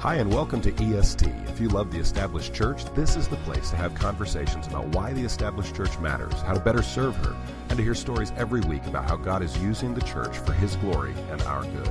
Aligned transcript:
Hi, 0.00 0.14
and 0.14 0.32
welcome 0.32 0.62
to 0.62 0.72
EST. 0.82 1.26
If 1.46 1.60
you 1.60 1.68
love 1.68 1.92
the 1.92 1.98
established 1.98 2.54
church, 2.54 2.86
this 2.94 3.16
is 3.16 3.28
the 3.28 3.36
place 3.36 3.68
to 3.68 3.76
have 3.76 3.94
conversations 3.94 4.66
about 4.66 4.86
why 4.94 5.12
the 5.12 5.22
established 5.22 5.76
church 5.76 5.98
matters, 5.98 6.32
how 6.40 6.54
to 6.54 6.60
better 6.60 6.80
serve 6.80 7.14
her, 7.16 7.36
and 7.68 7.76
to 7.76 7.84
hear 7.84 7.94
stories 7.94 8.32
every 8.38 8.62
week 8.62 8.86
about 8.86 9.06
how 9.06 9.16
God 9.16 9.42
is 9.42 9.58
using 9.58 9.92
the 9.92 10.00
church 10.00 10.38
for 10.38 10.54
His 10.54 10.76
glory 10.76 11.12
and 11.30 11.42
our 11.42 11.64
good. 11.64 11.90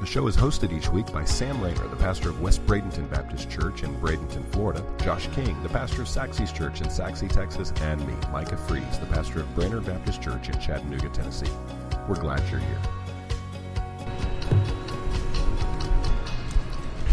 The 0.00 0.06
show 0.06 0.26
is 0.26 0.36
hosted 0.36 0.76
each 0.76 0.88
week 0.88 1.06
by 1.12 1.24
Sam 1.24 1.62
Rainer, 1.62 1.86
the 1.86 1.94
pastor 1.94 2.30
of 2.30 2.40
West 2.40 2.66
Bradenton 2.66 3.08
Baptist 3.08 3.48
Church 3.48 3.84
in 3.84 3.94
Bradenton, 4.00 4.44
Florida, 4.50 4.84
Josh 5.04 5.28
King, 5.36 5.62
the 5.62 5.68
pastor 5.68 6.02
of 6.02 6.08
Saxe's 6.08 6.50
Church 6.50 6.80
in 6.80 6.90
Saxe, 6.90 7.22
Texas, 7.32 7.72
and 7.82 8.04
me, 8.04 8.14
Micah 8.32 8.56
Fries, 8.56 8.98
the 8.98 9.06
pastor 9.06 9.42
of 9.42 9.54
Brainerd 9.54 9.86
Baptist 9.86 10.20
Church 10.20 10.48
in 10.48 10.58
Chattanooga, 10.58 11.10
Tennessee. 11.10 11.46
We're 12.08 12.16
glad 12.16 12.42
you're 12.50 12.58
here. 12.58 13.03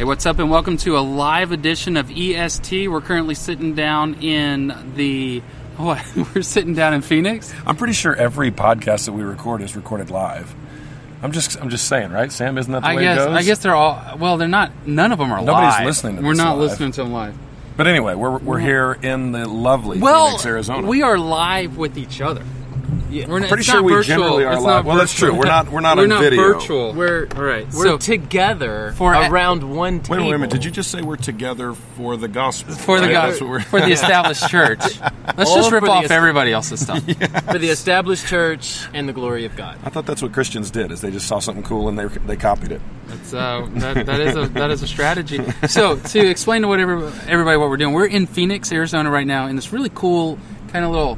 Hey, 0.01 0.05
what's 0.05 0.25
up, 0.25 0.39
and 0.39 0.49
welcome 0.49 0.77
to 0.77 0.97
a 0.97 1.01
live 1.01 1.51
edition 1.51 1.95
of 1.95 2.09
EST. 2.09 2.87
We're 2.87 3.01
currently 3.01 3.35
sitting 3.35 3.75
down 3.75 4.15
in 4.15 4.73
the 4.95 5.41
what? 5.77 6.03
We're 6.33 6.41
sitting 6.41 6.73
down 6.73 6.95
in 6.95 7.01
Phoenix. 7.01 7.53
I'm 7.67 7.75
pretty 7.75 7.93
sure 7.93 8.15
every 8.15 8.49
podcast 8.49 9.05
that 9.05 9.11
we 9.11 9.21
record 9.21 9.61
is 9.61 9.75
recorded 9.75 10.09
live. 10.09 10.55
I'm 11.21 11.31
just 11.31 11.55
I'm 11.61 11.69
just 11.69 11.87
saying, 11.87 12.09
right, 12.09 12.31
Sam? 12.31 12.57
Isn't 12.57 12.71
that 12.71 12.79
the 12.81 12.87
I 12.87 12.95
way 12.95 13.03
guess. 13.03 13.21
it 13.21 13.25
goes? 13.25 13.37
I 13.37 13.43
guess 13.43 13.59
they're 13.59 13.75
all. 13.75 14.17
Well, 14.17 14.37
they're 14.37 14.47
not. 14.47 14.71
None 14.87 15.11
of 15.11 15.19
them 15.19 15.31
are 15.31 15.37
live. 15.37 15.45
Nobody's 15.45 15.73
live. 15.77 15.85
listening 15.85 16.15
to 16.15 16.21
We're 16.23 16.29
this 16.29 16.37
not 16.39 16.57
live. 16.57 16.71
listening 16.71 16.91
to 16.93 17.03
them 17.03 17.13
live. 17.13 17.37
But 17.77 17.85
anyway, 17.85 18.15
we're 18.15 18.39
we're 18.39 18.57
here 18.57 18.97
in 19.03 19.33
the 19.33 19.47
lovely 19.47 19.99
Well, 19.99 20.29
Phoenix, 20.29 20.45
Arizona. 20.47 20.87
we 20.87 21.03
are 21.03 21.19
live 21.19 21.77
with 21.77 21.99
each 21.99 22.21
other. 22.21 22.43
Yeah. 23.11 23.27
We're 23.27 23.39
not, 23.39 23.49
pretty 23.49 23.63
sure 23.63 23.75
not 23.75 23.83
we 23.83 23.93
virtual. 23.93 24.15
generally 24.17 24.45
are 24.45 24.53
It's 24.53 24.61
live. 24.63 24.75
not 24.77 24.85
Well, 24.85 24.97
that's 24.97 25.13
true. 25.13 25.33
We're 25.33 25.45
not- 25.45 25.69
we're 25.71 25.81
not 25.81 25.97
We're 25.97 26.03
on 26.03 26.09
not 26.09 26.21
video. 26.21 26.41
virtual. 26.53 26.93
We're 26.93 27.27
all 27.35 27.43
right. 27.43 27.65
We're 27.73 27.83
so 27.83 27.97
together 27.97 28.93
For 28.97 29.13
around 29.13 29.63
one 29.75 29.95
Wait, 29.97 30.03
table. 30.05 30.25
wait 30.27 30.33
a 30.33 30.37
minute. 30.37 30.49
Did 30.51 30.63
you 30.65 30.71
just 30.71 30.89
say 30.91 31.01
we're 31.01 31.17
together 31.17 31.73
for 31.73 32.15
the 32.17 32.27
gospel? 32.27 32.73
for 32.75 32.99
the 32.99 33.07
Right? 33.07 33.11
guy, 33.13 33.25
That's 33.27 33.39
for 33.69 33.79
the 33.79 33.91
established 33.91 34.47
church. 34.49 34.79
Let's 35.37 35.49
All 35.49 35.57
just 35.57 35.71
rip 35.71 35.83
off 35.83 36.05
est- 36.05 36.11
everybody 36.11 36.51
else's 36.53 36.79
stuff. 36.79 37.03
for 37.51 37.57
the 37.59 37.69
established 37.69 38.27
church 38.27 38.79
and 38.93 39.07
the 39.09 39.13
glory 39.13 39.45
of 39.45 39.55
God? 39.55 39.77
I 39.83 39.89
thought 39.89 40.05
that's 40.05 40.21
what 40.21 40.31
Christians 40.31 40.71
did. 40.71 40.91
Is 40.91 41.01
they 41.01 41.11
just 41.11 41.27
saw 41.27 41.39
something 41.39 41.63
cool 41.63 41.89
and 41.89 41.99
they 41.99 42.05
they 42.25 42.37
copied 42.37 42.71
it. 42.71 42.81
That's, 43.07 43.33
uh, 43.33 43.67
that, 43.75 44.05
that 44.05 44.19
is 44.21 44.35
a 44.37 44.47
that 44.49 44.71
is 44.71 44.83
a 44.83 44.87
strategy. 44.87 45.41
So 45.67 45.97
to 45.97 46.19
explain 46.29 46.61
to 46.61 46.67
whatever 46.69 47.11
everybody 47.27 47.57
what 47.57 47.69
we're 47.69 47.77
doing, 47.77 47.93
we're 47.93 48.05
in 48.05 48.25
Phoenix, 48.25 48.71
Arizona 48.71 49.09
right 49.11 49.27
now, 49.27 49.47
in 49.47 49.55
this 49.57 49.73
really 49.73 49.91
cool 49.93 50.37
kind 50.71 50.85
of 50.85 50.91
little 50.91 51.17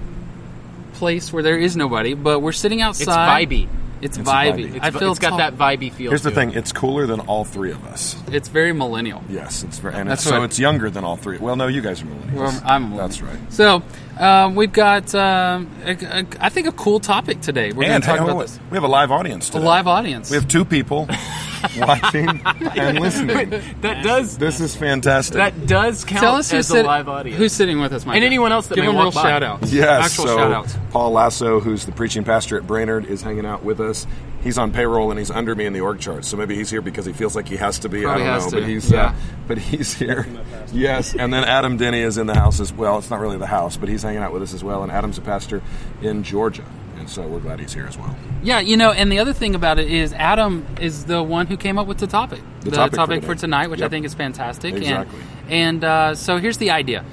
place 1.04 1.34
where 1.34 1.44
there 1.44 1.58
is 1.59 1.76
nobody, 1.76 2.14
but 2.14 2.40
we're 2.40 2.54
sitting 2.54 2.80
It's 2.80 3.02
outside. 3.02 3.50
vibey. 3.50 3.68
It's, 4.02 4.18
It's 4.18 4.30
vibey. 4.30 4.72
vibey. 4.73 4.80
I 4.82 4.88
It's, 4.88 4.98
feel 4.98 5.12
it's 5.12 5.20
got 5.20 5.38
that 5.38 5.56
vibey 5.58 5.92
feel. 5.92 6.12
Here's 6.12 6.23
the 6.23 6.30
to 6.30 6.36
thing. 6.36 6.50
It. 6.52 6.58
It's 6.58 6.72
cooler 6.73 7.06
than 7.06 7.20
all 7.22 7.44
three 7.46 7.72
of 7.72 7.84
us. 7.86 8.16
It's 8.32 8.48
very 8.50 8.73
millennial. 8.73 9.22
Yes, 9.30 9.64
it's 9.64 9.80
very, 9.80 9.96
and 9.96 10.09
That's 10.09 10.22
it's, 10.24 10.30
so 10.30 10.40
what- 10.40 10.46
it's 10.46 10.59
younger 10.59 10.90
than 10.90 11.04
all 11.04 11.16
three. 11.18 11.38
Well, 11.40 11.56
no, 11.56 11.68
you 11.68 11.81
guys 11.81 12.02
are 12.02 12.06
millennials. 12.06 12.62
I'm 12.66 12.84
a 12.86 12.88
millennial. 12.88 12.98
That's 13.08 13.22
right. 13.22 13.54
So 13.54 13.81
um, 14.20 14.56
we've 14.56 14.74
got, 14.74 15.14
um, 15.16 15.70
a, 15.86 15.92
a, 15.92 16.26
I 16.40 16.50
think, 16.50 16.68
a 16.68 16.72
cool 16.74 17.00
topic 17.00 17.40
today. 17.42 17.72
We're 17.74 17.88
going 17.88 18.02
to 18.02 18.08
talk 18.08 18.18
hey, 18.18 18.24
about 18.24 18.38
wait, 18.38 18.48
this. 18.48 18.59
we 18.72 18.76
have 18.76 18.84
a 18.84 18.88
live 18.88 19.12
audience 19.12 19.50
Today. 19.50 19.64
A 19.64 19.68
live 19.68 19.88
audience. 19.88 20.30
We 20.30 20.36
have 20.38 20.48
two 20.48 20.66
people 20.66 21.08
watching 21.78 22.30
and 22.78 23.00
listening. 23.00 23.61
That 23.81 24.03
does 24.03 24.38
This 24.38 24.59
is 24.59 24.75
fantastic. 24.75 25.36
that 25.36 25.66
does 25.67 26.03
count 26.06 26.22
Tell 26.22 26.36
us 26.36 26.53
as 26.53 26.67
who's, 26.67 26.72
a 26.72 26.73
sit- 26.80 26.86
live 26.86 27.09
audience. 27.09 27.38
who's 27.38 27.52
sitting 27.53 27.80
with 27.80 27.92
us, 27.94 28.06
Mike. 28.06 28.16
And 28.16 28.23
anyone 28.25 28.52
else 28.52 28.67
that 28.67 28.75
Give 28.75 28.83
may 28.83 28.88
them 28.89 28.95
walk 28.95 29.14
real 29.14 29.23
by. 29.23 29.30
shout 29.30 29.44
outs. 29.44 29.73
yes, 29.73 30.06
Actual 30.06 30.25
so 30.28 30.38
shout 30.38 30.52
outs. 30.52 30.75
Paul 30.91 31.11
Lasso, 31.11 31.59
who's 31.59 31.86
the 31.86 31.91
preaching 31.91 32.23
pastor 32.23 32.58
at 32.58 32.66
Brainerd, 32.67 33.06
is 33.06 33.22
hanging 33.22 33.45
out 33.45 33.64
with 33.64 33.80
us. 33.80 34.06
He's 34.41 34.58
on 34.58 34.72
payroll 34.73 35.09
and 35.09 35.17
he's 35.17 35.31
under 35.31 35.56
me 35.56 35.66
in 35.66 35.72
the 35.73 35.80
org 35.81 36.00
chart, 36.00 36.25
so 36.25 36.36
maybe 36.36 36.56
he's 36.56 36.69
here 36.69 36.81
because 36.81 37.06
he 37.06 37.14
feels 37.14 37.34
like 37.36 37.47
he 37.47 37.56
has 37.58 37.80
to 37.80 37.89
be. 37.89 38.02
Probably 38.02 38.23
I 38.23 38.25
don't 38.28 38.34
has 38.41 38.52
know, 38.52 38.59
to, 38.59 38.64
but 38.66 38.69
he's 38.69 38.91
yeah. 38.91 39.06
uh, 39.06 39.14
but 39.47 39.58
he's 39.58 39.94
here. 39.94 40.28
yes, 40.73 41.16
and 41.16 41.34
then 41.34 41.44
Adam 41.45 41.78
Denny 41.78 42.02
is 42.02 42.18
in 42.18 42.28
the 42.28 42.35
house 42.35 42.59
as 42.59 42.73
well. 42.73 42.97
It's 42.97 43.09
not 43.09 43.19
really 43.22 43.38
the 43.38 43.47
house, 43.47 43.78
but 43.78 43.88
he's 43.88 44.03
hanging 44.03 44.22
out 44.22 44.34
with 44.34 44.41
us 44.44 44.53
as 44.53 44.62
well. 44.63 44.84
And 44.84 44.91
Adam's 44.91 45.18
a 45.18 45.22
pastor 45.22 45.62
in 46.02 46.23
Georgia, 46.23 46.66
and 47.03 47.09
so 47.09 47.28
we're 47.28 47.41
glad 47.41 47.59
he's 47.59 47.74
here 47.74 47.86
as 47.86 47.97
well. 47.97 48.16
Yeah, 48.44 48.62
you 48.62 48.78
know, 48.78 48.94
and 48.94 49.12
the 49.12 49.19
other 49.19 49.34
thing 49.34 49.56
about 49.56 49.78
it 49.78 49.91
is 49.91 50.14
Adam 50.14 50.66
is 50.80 51.03
the 51.03 51.22
one 51.22 51.47
who 51.47 51.58
came 51.58 51.78
up 51.78 51.86
with 51.86 51.97
the 51.97 52.08
topic, 52.08 52.40
The 52.62 52.72
topic 52.72 53.24
for 53.24 53.34
for, 53.34 53.36
tonight, 53.36 53.69
which 53.69 53.81
I 53.81 53.90
think 53.90 54.06
is 54.06 54.14
fantastic. 54.14 54.75
Exactly. 54.75 55.19
And, 55.50 55.52
and 55.52 55.84
uh, 55.84 56.16
so 56.16 56.38
here's 56.38 56.59
the 56.59 56.72
idea: 56.72 57.03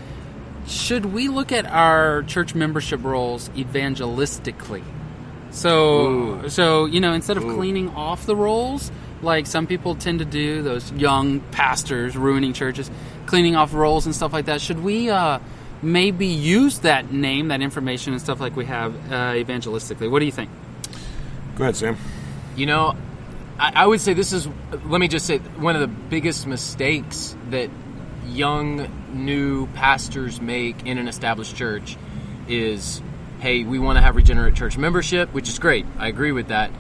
Should 0.69 1.07
we 1.07 1.29
look 1.29 1.51
at 1.51 1.67
our 1.67 2.23
church 2.23 2.55
membership 2.55 3.03
rolls 3.03 3.49
evangelistically? 3.51 4.85
So, 5.51 6.47
so 6.47 6.87
you 6.87 7.01
know, 7.01 7.13
instead 7.13 7.37
of 7.37 7.43
cleaning 7.43 7.89
off 7.89 8.27
the 8.27 8.37
rolls, 8.37 8.93
like 9.23 9.49
some 9.49 9.67
people 9.67 9.97
tend 9.97 10.21
to 10.21 10.25
do, 10.25 10.63
those 10.63 10.93
young 10.93 11.41
pastors 11.51 12.17
ruining 12.17 12.53
churches, 12.53 12.89
cleaning 13.27 13.57
off 13.57 13.75
rolls 13.75 14.07
and 14.07 14.15
stuff 14.15 14.33
like 14.33 14.47
that. 14.47 14.61
Should 14.61 14.85
we? 14.85 15.11
Uh, 15.11 15.41
Maybe 15.83 16.27
use 16.27 16.81
that 16.81 17.13
name, 17.13 17.49
that 17.49 17.63
information, 17.63 18.13
and 18.13 18.21
stuff 18.21 18.41
like 18.41 18.55
we 18.55 18.67
have 18.67 18.95
uh, 19.11 19.33
evangelistically. 19.33 20.11
What 20.11 20.19
do 20.19 20.27
you 20.27 20.33
think? 20.33 20.51
Go 21.57 21.65
ahead, 21.65 21.77
Sam. 21.77 21.97
You 22.57 22.67
know, 22.67 22.97
I, 23.59 23.73
I 23.75 23.87
would 23.87 24.01
say 24.01 24.13
this 24.13 24.33
is. 24.33 24.47
Let 24.87 25.01
me 25.01 25.09
just 25.09 25.27
say 25.27 25.39
one 25.39 25.75
of 25.75 25.81
the 25.81 25.89
biggest 25.89 26.47
mistakes 26.47 27.37
that 27.51 27.71
young 28.27 28.89
new 29.13 29.67
pastors 29.69 30.41
make 30.41 30.87
in 30.87 30.99
an 30.99 31.09
established 31.09 31.57
church 31.57 31.97
is, 32.49 33.01
hey, 33.41 33.65
we 33.65 33.79
want 33.79 33.97
to 33.97 34.03
have 34.03 34.17
regenerate 34.17 34.55
church 34.55 34.77
membership, 34.77 35.33
which 35.33 35.49
is 35.49 35.59
great. 35.59 35.87
I 35.99 36.09
agree 36.09 36.33
with 36.33 36.49
that. 36.49 36.71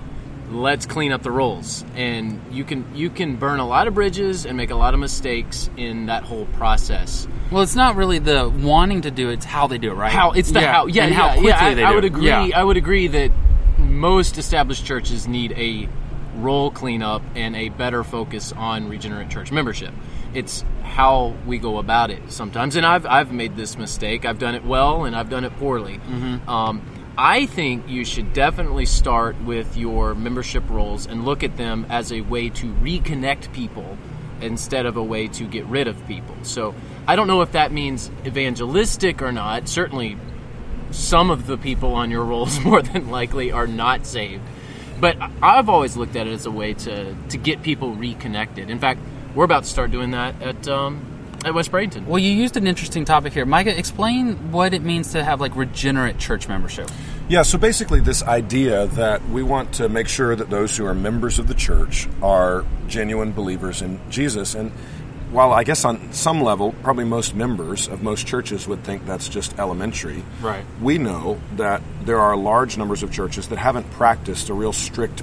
Let's 0.50 0.84
clean 0.84 1.12
up 1.12 1.22
the 1.22 1.30
rolls, 1.30 1.84
and 1.94 2.40
you 2.50 2.64
can 2.64 2.84
you 2.94 3.08
can 3.08 3.36
burn 3.36 3.60
a 3.60 3.66
lot 3.66 3.86
of 3.86 3.94
bridges 3.94 4.46
and 4.46 4.56
make 4.56 4.70
a 4.70 4.74
lot 4.74 4.94
of 4.94 5.00
mistakes 5.00 5.70
in 5.76 6.06
that 6.06 6.24
whole 6.24 6.46
process. 6.46 7.28
Well, 7.52 7.62
it's 7.62 7.76
not 7.76 7.94
really 7.94 8.18
the 8.18 8.48
wanting 8.48 9.02
to 9.02 9.12
do 9.12 9.30
it; 9.30 9.34
it's 9.34 9.44
how 9.44 9.68
they 9.68 9.78
do 9.78 9.92
it, 9.92 9.94
right? 9.94 10.10
How 10.10 10.32
it's 10.32 10.50
the 10.50 10.60
how 10.60 10.86
yeah 10.86 11.04
and 11.04 11.12
yeah, 11.12 11.16
how 11.16 11.28
quickly 11.34 11.48
yeah, 11.50 11.64
I, 11.64 11.74
they 11.74 11.84
I 11.84 11.88
do 11.90 11.94
would 11.94 12.04
it. 12.04 12.08
agree. 12.08 12.26
Yeah. 12.26 12.50
I 12.54 12.64
would 12.64 12.76
agree 12.76 13.06
that 13.06 13.30
most 13.78 14.38
established 14.38 14.84
churches 14.84 15.28
need 15.28 15.52
a 15.52 15.88
roll 16.36 16.70
cleanup 16.70 17.22
and 17.36 17.54
a 17.54 17.68
better 17.68 18.02
focus 18.02 18.52
on 18.52 18.88
regenerate 18.88 19.30
church 19.30 19.52
membership. 19.52 19.92
It's 20.34 20.64
how 20.82 21.34
we 21.46 21.58
go 21.58 21.78
about 21.78 22.10
it 22.10 22.30
sometimes, 22.32 22.74
and 22.74 22.84
I've 22.84 23.06
I've 23.06 23.32
made 23.32 23.56
this 23.56 23.78
mistake. 23.78 24.24
I've 24.24 24.40
done 24.40 24.56
it 24.56 24.64
well, 24.64 25.04
and 25.04 25.14
I've 25.14 25.30
done 25.30 25.44
it 25.44 25.56
poorly. 25.58 25.98
Mm-hmm. 25.98 26.48
Um, 26.48 26.82
I 27.22 27.44
think 27.44 27.86
you 27.86 28.06
should 28.06 28.32
definitely 28.32 28.86
start 28.86 29.38
with 29.42 29.76
your 29.76 30.14
membership 30.14 30.64
rolls 30.70 31.04
and 31.06 31.26
look 31.26 31.42
at 31.42 31.58
them 31.58 31.84
as 31.90 32.10
a 32.12 32.22
way 32.22 32.48
to 32.48 32.66
reconnect 32.76 33.52
people 33.52 33.98
instead 34.40 34.86
of 34.86 34.96
a 34.96 35.02
way 35.04 35.28
to 35.28 35.44
get 35.44 35.66
rid 35.66 35.86
of 35.86 36.06
people. 36.06 36.34
So 36.44 36.74
I 37.06 37.16
don't 37.16 37.26
know 37.26 37.42
if 37.42 37.52
that 37.52 37.72
means 37.72 38.10
evangelistic 38.24 39.20
or 39.20 39.32
not. 39.32 39.68
Certainly, 39.68 40.16
some 40.92 41.30
of 41.30 41.46
the 41.46 41.58
people 41.58 41.92
on 41.92 42.10
your 42.10 42.24
rolls 42.24 42.58
more 42.64 42.80
than 42.80 43.10
likely 43.10 43.52
are 43.52 43.66
not 43.66 44.06
saved. 44.06 44.42
But 44.98 45.18
I've 45.42 45.68
always 45.68 45.98
looked 45.98 46.16
at 46.16 46.26
it 46.26 46.32
as 46.32 46.46
a 46.46 46.50
way 46.50 46.72
to, 46.72 47.14
to 47.28 47.36
get 47.36 47.62
people 47.62 47.94
reconnected. 47.94 48.70
In 48.70 48.78
fact, 48.78 48.98
we're 49.34 49.44
about 49.44 49.64
to 49.64 49.68
start 49.68 49.90
doing 49.90 50.12
that 50.12 50.40
at 50.40 50.66
um, 50.68 51.04
at 51.44 51.54
West 51.54 51.72
Bradenton. 51.72 52.06
Well, 52.06 52.18
you 52.18 52.30
used 52.32 52.56
an 52.56 52.66
interesting 52.66 53.04
topic 53.04 53.32
here, 53.32 53.46
Micah. 53.46 53.76
Explain 53.76 54.52
what 54.52 54.74
it 54.74 54.82
means 54.82 55.12
to 55.12 55.24
have 55.24 55.40
like 55.40 55.56
regenerate 55.56 56.18
church 56.18 56.48
membership. 56.48 56.90
Yeah, 57.28 57.42
so 57.42 57.58
basically, 57.58 58.00
this 58.00 58.22
idea 58.22 58.86
that 58.88 59.26
we 59.28 59.42
want 59.42 59.74
to 59.74 59.88
make 59.88 60.08
sure 60.08 60.34
that 60.34 60.50
those 60.50 60.76
who 60.76 60.84
are 60.86 60.94
members 60.94 61.38
of 61.38 61.46
the 61.48 61.54
church 61.54 62.08
are 62.22 62.64
genuine 62.88 63.32
believers 63.32 63.82
in 63.82 64.00
Jesus. 64.10 64.54
And 64.54 64.72
while 65.30 65.52
I 65.52 65.62
guess 65.62 65.84
on 65.84 66.12
some 66.12 66.42
level, 66.42 66.74
probably 66.82 67.04
most 67.04 67.36
members 67.36 67.86
of 67.86 68.02
most 68.02 68.26
churches 68.26 68.66
would 68.66 68.82
think 68.82 69.06
that's 69.06 69.28
just 69.28 69.56
elementary, 69.60 70.24
Right. 70.42 70.64
we 70.82 70.98
know 70.98 71.40
that 71.54 71.82
there 72.04 72.18
are 72.18 72.36
large 72.36 72.76
numbers 72.76 73.04
of 73.04 73.12
churches 73.12 73.46
that 73.48 73.58
haven't 73.58 73.88
practiced 73.92 74.48
a 74.48 74.54
real 74.54 74.72
strict 74.72 75.22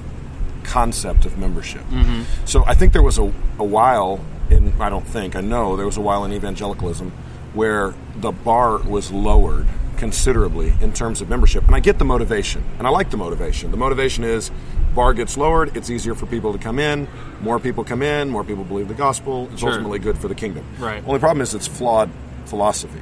concept 0.64 1.26
of 1.26 1.36
membership. 1.36 1.82
Mm-hmm. 1.90 2.22
So 2.46 2.64
I 2.66 2.72
think 2.74 2.94
there 2.94 3.02
was 3.02 3.18
a, 3.18 3.24
a 3.58 3.64
while 3.64 4.20
in, 4.50 4.72
I 4.80 4.88
don't 4.88 5.06
think, 5.06 5.36
I 5.36 5.40
know 5.40 5.76
there 5.76 5.86
was 5.86 5.96
a 5.96 6.00
while 6.00 6.24
in 6.24 6.32
evangelicalism 6.32 7.10
where 7.54 7.94
the 8.16 8.32
bar 8.32 8.78
was 8.78 9.10
lowered 9.10 9.66
considerably 9.96 10.72
in 10.80 10.92
terms 10.92 11.20
of 11.20 11.28
membership. 11.28 11.64
And 11.66 11.74
I 11.74 11.80
get 11.80 11.98
the 11.98 12.04
motivation, 12.04 12.62
and 12.78 12.86
I 12.86 12.90
like 12.90 13.10
the 13.10 13.16
motivation. 13.16 13.70
The 13.70 13.76
motivation 13.76 14.22
is 14.24 14.50
bar 14.94 15.12
gets 15.12 15.36
lowered, 15.36 15.76
it's 15.76 15.90
easier 15.90 16.14
for 16.14 16.26
people 16.26 16.52
to 16.52 16.58
come 16.58 16.78
in, 16.78 17.08
more 17.40 17.58
people 17.58 17.84
come 17.84 18.02
in, 18.02 18.28
more 18.30 18.44
people 18.44 18.64
believe 18.64 18.88
the 18.88 18.94
gospel, 18.94 19.48
it's 19.52 19.60
Sure. 19.60 19.70
ultimately 19.70 19.98
good 19.98 20.16
for 20.18 20.28
the 20.28 20.34
kingdom. 20.34 20.64
Right. 20.78 21.02
Only 21.06 21.18
problem 21.20 21.40
is 21.40 21.54
it's 21.54 21.66
flawed 21.66 22.10
philosophy. 22.46 23.00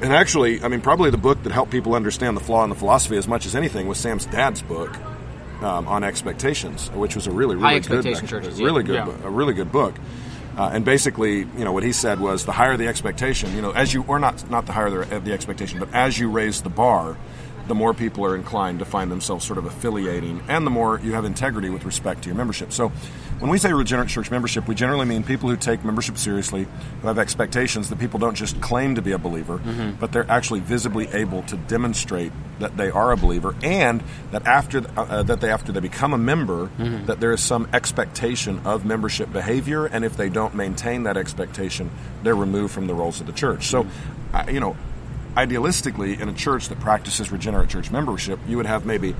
And 0.00 0.12
actually, 0.12 0.62
I 0.62 0.68
mean, 0.68 0.80
probably 0.80 1.10
the 1.10 1.16
book 1.18 1.42
that 1.42 1.52
helped 1.52 1.72
people 1.72 1.94
understand 1.94 2.36
the 2.36 2.40
flaw 2.40 2.62
in 2.62 2.70
the 2.70 2.76
philosophy 2.76 3.16
as 3.16 3.26
much 3.26 3.46
as 3.46 3.56
anything 3.56 3.88
was 3.88 3.98
Sam's 3.98 4.26
dad's 4.26 4.62
book 4.62 4.96
um, 5.60 5.88
on 5.88 6.04
expectations, 6.04 6.88
which 6.94 7.16
was 7.16 7.26
a 7.26 7.32
really, 7.32 7.56
really 7.56 7.80
good, 7.80 8.04
churches, 8.26 8.60
really 8.60 8.82
yeah. 8.82 9.04
good, 9.04 9.18
Yeah. 9.20 9.26
a 9.26 9.30
really 9.30 9.54
good 9.54 9.72
book. 9.72 9.94
Uh, 10.58 10.70
and 10.72 10.84
basically, 10.84 11.38
you 11.38 11.64
know, 11.64 11.70
what 11.70 11.84
he 11.84 11.92
said 11.92 12.18
was 12.18 12.44
the 12.44 12.50
higher 12.50 12.76
the 12.76 12.88
expectation, 12.88 13.54
you 13.54 13.62
know, 13.62 13.70
as 13.70 13.94
you, 13.94 14.04
or 14.08 14.18
not, 14.18 14.50
not 14.50 14.66
the 14.66 14.72
higher 14.72 14.90
the, 14.90 15.20
the 15.20 15.32
expectation, 15.32 15.78
but 15.78 15.88
as 15.94 16.18
you 16.18 16.28
raise 16.28 16.62
the 16.62 16.68
bar, 16.68 17.16
the 17.68 17.76
more 17.76 17.94
people 17.94 18.24
are 18.24 18.34
inclined 18.34 18.80
to 18.80 18.84
find 18.84 19.08
themselves 19.08 19.46
sort 19.46 19.58
of 19.58 19.66
affiliating, 19.66 20.42
and 20.48 20.66
the 20.66 20.70
more 20.70 20.98
you 20.98 21.12
have 21.12 21.24
integrity 21.24 21.70
with 21.70 21.84
respect 21.84 22.22
to 22.22 22.28
your 22.28 22.36
membership. 22.36 22.72
So, 22.72 22.90
when 23.38 23.50
we 23.50 23.58
say 23.58 23.72
regenerate 23.72 24.08
church 24.08 24.30
membership, 24.30 24.66
we 24.66 24.74
generally 24.74 25.06
mean 25.06 25.22
people 25.22 25.48
who 25.48 25.56
take 25.56 25.84
membership 25.84 26.18
seriously, 26.18 26.66
who 27.00 27.06
have 27.06 27.18
expectations 27.18 27.88
that 27.88 27.98
people 27.98 28.18
don't 28.18 28.34
just 28.34 28.60
claim 28.60 28.96
to 28.96 29.02
be 29.02 29.12
a 29.12 29.18
believer, 29.18 29.58
mm-hmm. 29.58 29.92
but 29.92 30.12
they're 30.12 30.30
actually 30.30 30.60
visibly 30.60 31.08
able 31.08 31.42
to 31.44 31.56
demonstrate 31.56 32.32
that 32.58 32.76
they 32.76 32.90
are 32.90 33.12
a 33.12 33.16
believer, 33.16 33.54
and 33.62 34.02
that 34.32 34.46
after 34.46 34.78
uh, 34.96 35.02
uh 35.02 35.22
that 35.22 35.40
they 35.40 35.50
after 35.50 35.72
they 35.72 35.80
become 35.80 36.12
a 36.12 36.18
member, 36.18 36.66
mm-hmm. 36.66 37.06
that 37.06 37.20
there 37.20 37.32
is 37.32 37.40
some 37.40 37.68
expectation 37.72 38.60
of 38.64 38.84
membership 38.84 39.32
behavior, 39.32 39.86
and 39.86 40.04
if 40.04 40.16
they 40.16 40.28
don't 40.28 40.54
maintain 40.54 41.04
that 41.04 41.16
expectation, 41.16 41.90
they're 42.22 42.34
removed 42.34 42.72
from 42.74 42.86
the 42.86 42.94
rolls 42.94 43.20
of 43.20 43.26
the 43.26 43.32
church. 43.32 43.66
So, 43.66 43.84
mm-hmm. 43.84 44.36
I 44.36 44.50
you 44.50 44.60
know, 44.60 44.76
idealistically, 45.36 46.20
in 46.20 46.28
a 46.28 46.32
church 46.32 46.68
that 46.68 46.80
practices 46.80 47.30
regenerate 47.30 47.68
church 47.68 47.90
membership, 47.90 48.40
you 48.48 48.56
would 48.56 48.66
have 48.66 48.84
maybe, 48.84 49.14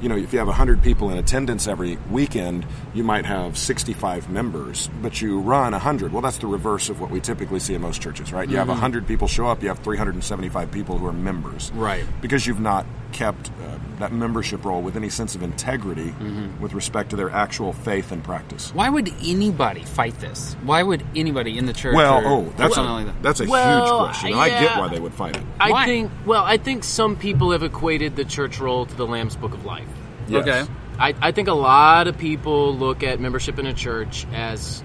you 0.00 0.08
know, 0.08 0.16
if 0.16 0.32
you 0.32 0.38
have 0.38 0.48
100 0.48 0.82
people 0.82 1.10
in 1.10 1.18
attendance 1.18 1.66
every 1.66 1.96
weekend, 2.10 2.66
you 2.94 3.04
might 3.04 3.26
have 3.26 3.58
65 3.58 4.30
members, 4.30 4.88
but 5.02 5.20
you 5.20 5.40
run 5.40 5.72
100. 5.72 6.12
Well, 6.12 6.22
that's 6.22 6.38
the 6.38 6.46
reverse 6.46 6.88
of 6.88 7.00
what 7.00 7.10
we 7.10 7.20
typically 7.20 7.60
see 7.60 7.74
in 7.74 7.82
most 7.82 8.00
churches, 8.00 8.32
right? 8.32 8.48
You 8.48 8.56
have 8.56 8.68
100 8.68 9.02
mm-hmm. 9.02 9.08
people 9.08 9.28
show 9.28 9.46
up, 9.46 9.62
you 9.62 9.68
have 9.68 9.78
375 9.80 10.70
people 10.70 10.98
who 10.98 11.06
are 11.06 11.12
members. 11.12 11.70
Right. 11.74 12.04
Because 12.20 12.46
you've 12.46 12.60
not 12.60 12.86
kept 13.12 13.50
uh, 13.50 13.78
that 13.98 14.12
membership 14.12 14.64
roll 14.64 14.82
with 14.82 14.96
any 14.96 15.08
sense 15.10 15.34
of 15.34 15.42
integrity 15.42 16.14
with 16.58 16.72
respect 16.72 17.10
to 17.10 17.16
their 17.16 17.30
actual 17.30 17.72
faith 17.72 18.12
and 18.12 18.24
practice. 18.24 18.74
Why 18.74 18.88
would 18.88 19.12
anybody 19.24 19.84
fight 19.84 20.18
this? 20.20 20.56
Why 20.62 20.82
would 20.82 21.04
anybody 21.14 21.58
in 21.58 21.66
the 21.66 21.72
church? 21.72 21.94
Well, 21.94 22.24
or- 22.24 22.26
oh, 22.26 22.52
that's 22.56 22.74
something 22.74 22.90
a, 22.90 22.94
like 22.94 23.06
that? 23.06 23.22
that's 23.22 23.40
a 23.40 23.44
huge 23.44 23.50
question. 23.90 24.32
and 24.32 24.40
I 24.40 24.48
get 24.48 24.78
why 24.78 24.88
they 24.88 25.00
would 25.00 25.14
fight 25.14 25.36
it. 25.36 25.42
I 25.60 25.70
Why? 25.70 25.86
think. 25.86 26.10
Well, 26.26 26.44
I 26.44 26.56
think 26.56 26.84
some 26.84 27.16
people 27.16 27.52
have 27.52 27.62
equated 27.62 28.16
the 28.16 28.24
church 28.24 28.58
roll 28.58 28.86
to 28.86 28.94
the 28.94 29.06
Lamb's 29.06 29.36
Book 29.36 29.54
of 29.54 29.64
Life. 29.64 29.88
Yes. 30.28 30.46
Okay. 30.48 30.72
I, 30.98 31.14
I 31.20 31.32
think 31.32 31.48
a 31.48 31.54
lot 31.54 32.08
of 32.08 32.18
people 32.18 32.74
look 32.76 33.02
at 33.02 33.20
membership 33.20 33.58
in 33.58 33.66
a 33.66 33.72
church 33.72 34.26
as 34.34 34.82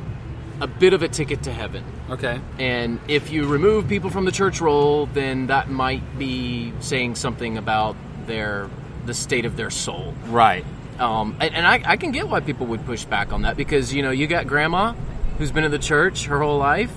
a 0.62 0.68
bit 0.68 0.94
of 0.94 1.02
a 1.04 1.08
ticket 1.08 1.44
to 1.44 1.52
heaven. 1.54 1.84
Okay. 2.10 2.40
And 2.58 3.00
if 3.08 3.30
you 3.32 3.46
remove 3.48 3.90
people 3.90 4.10
from 4.10 4.26
the 4.26 4.32
church 4.32 4.62
roll, 4.62 5.08
then 5.08 5.48
that 5.48 5.70
might 5.70 6.18
be 6.18 6.74
saying 6.80 7.16
something 7.16 7.58
about 7.58 7.96
their 8.28 8.70
the 9.06 9.14
state 9.14 9.46
of 9.46 9.56
their 9.58 9.70
soul. 9.70 10.14
Right. 10.28 10.66
Um, 11.00 11.36
and 11.40 11.54
and 11.56 11.68
I, 11.68 11.82
I 11.86 11.98
can 11.98 12.12
get 12.12 12.28
why 12.30 12.40
people 12.40 12.66
would 12.68 12.86
push 12.86 13.04
back 13.06 13.34
on 13.34 13.42
that 13.44 13.58
because 13.58 13.94
you 13.94 14.02
know 14.02 14.12
you 14.12 14.28
got 14.28 14.48
grandma 14.48 14.94
who's 15.38 15.52
been 15.52 15.64
in 15.66 15.72
the 15.72 15.80
church 15.80 16.26
her 16.26 16.40
whole 16.42 16.58
life, 16.58 16.92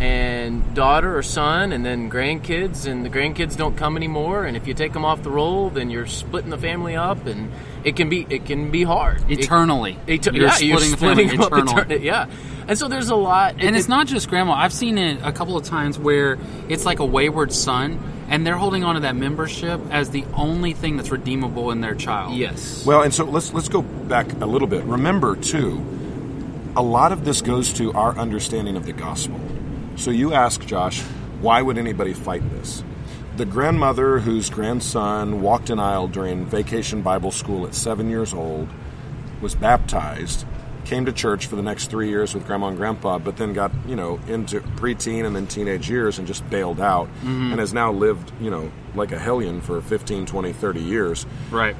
and 0.00 0.74
daughter 0.74 1.16
or 1.16 1.22
son, 1.22 1.72
and 1.72 1.84
then 1.84 2.10
grandkids, 2.10 2.86
and 2.86 3.04
the 3.04 3.10
grandkids 3.10 3.56
don't 3.56 3.76
come 3.76 3.96
anymore. 3.96 4.44
And 4.44 4.56
if 4.56 4.66
you 4.66 4.74
take 4.74 4.92
them 4.92 5.04
off 5.04 5.22
the 5.22 5.30
roll, 5.30 5.70
then 5.70 5.90
you're 5.90 6.06
splitting 6.06 6.50
the 6.50 6.58
family 6.58 6.96
up, 6.96 7.26
and 7.26 7.50
it 7.84 7.96
can 7.96 8.08
be 8.08 8.26
it 8.28 8.44
can 8.44 8.70
be 8.70 8.82
hard 8.84 9.22
It- 9.28 9.40
Eternally. 9.40 9.96
Eter- 10.06 10.34
You're 10.34 10.46
yeah, 10.46 10.50
splitting 10.52 10.68
you're 10.68 10.80
the 10.90 10.96
family 10.96 11.24
eternally. 11.26 11.82
eterni- 11.98 12.02
yeah, 12.02 12.26
and 12.68 12.78
so 12.78 12.88
there's 12.88 13.08
a 13.10 13.16
lot, 13.16 13.52
And 13.58 13.74
it- 13.74 13.78
it's 13.78 13.88
not 13.88 14.06
just 14.06 14.28
grandma. 14.28 14.54
I've 14.54 14.72
seen 14.72 14.98
it 14.98 15.20
a 15.22 15.32
couple 15.32 15.56
of 15.56 15.64
times 15.64 15.98
where 15.98 16.38
it's 16.68 16.84
like 16.84 16.98
a 17.00 17.04
wayward 17.06 17.52
son, 17.52 17.98
and 18.28 18.46
they're 18.46 18.56
holding 18.56 18.84
on 18.84 18.94
to 18.94 19.00
that 19.00 19.16
membership 19.16 19.80
as 19.90 20.10
the 20.10 20.24
only 20.34 20.72
thing 20.72 20.96
that's 20.96 21.10
redeemable 21.10 21.70
in 21.70 21.80
their 21.80 21.94
child. 21.94 22.34
Yes. 22.36 22.84
Well, 22.84 23.02
and 23.02 23.12
so 23.12 23.24
let's 23.24 23.52
let's 23.52 23.68
go 23.68 23.82
back 23.82 24.32
a 24.40 24.46
little 24.46 24.68
bit. 24.68 24.84
Remember 24.84 25.34
too, 25.36 25.84
a 26.76 26.82
lot 26.82 27.12
of 27.12 27.24
this 27.24 27.42
goes 27.42 27.72
to 27.74 27.92
our 27.92 28.16
understanding 28.16 28.76
of 28.76 28.86
the 28.86 28.92
gospel. 28.92 29.40
So 29.96 30.10
you 30.10 30.32
ask 30.32 30.64
Josh, 30.64 31.02
why 31.40 31.62
would 31.62 31.78
anybody 31.78 32.12
fight 32.12 32.48
this? 32.50 32.84
The 33.36 33.44
grandmother 33.44 34.18
whose 34.18 34.50
grandson 34.50 35.40
walked 35.40 35.70
an 35.70 35.78
aisle 35.78 36.08
during 36.08 36.44
vacation 36.44 37.02
Bible 37.02 37.30
school 37.30 37.66
at 37.66 37.74
seven 37.74 38.10
years 38.10 38.34
old 38.34 38.68
was 39.40 39.54
baptized, 39.54 40.44
came 40.88 41.04
to 41.04 41.12
church 41.12 41.46
for 41.46 41.56
the 41.56 41.62
next 41.62 41.90
three 41.90 42.08
years 42.08 42.34
with 42.34 42.46
grandma 42.46 42.68
and 42.68 42.76
grandpa, 42.76 43.18
but 43.18 43.36
then 43.36 43.52
got, 43.52 43.70
you 43.86 43.94
know, 43.94 44.18
into 44.26 44.60
preteen 44.60 45.26
and 45.26 45.36
then 45.36 45.46
teenage 45.46 45.88
years 45.90 46.18
and 46.18 46.26
just 46.26 46.48
bailed 46.48 46.80
out 46.80 47.08
and 47.52 47.60
has 47.60 47.74
now 47.74 47.92
lived, 47.92 48.32
you 48.40 48.50
know, 48.50 48.72
like 48.94 49.12
a 49.12 49.18
hellion 49.18 49.60
for 49.60 49.82
15, 49.82 50.24
20, 50.24 50.52
30 50.52 50.80
years. 50.80 51.26
Right. 51.50 51.76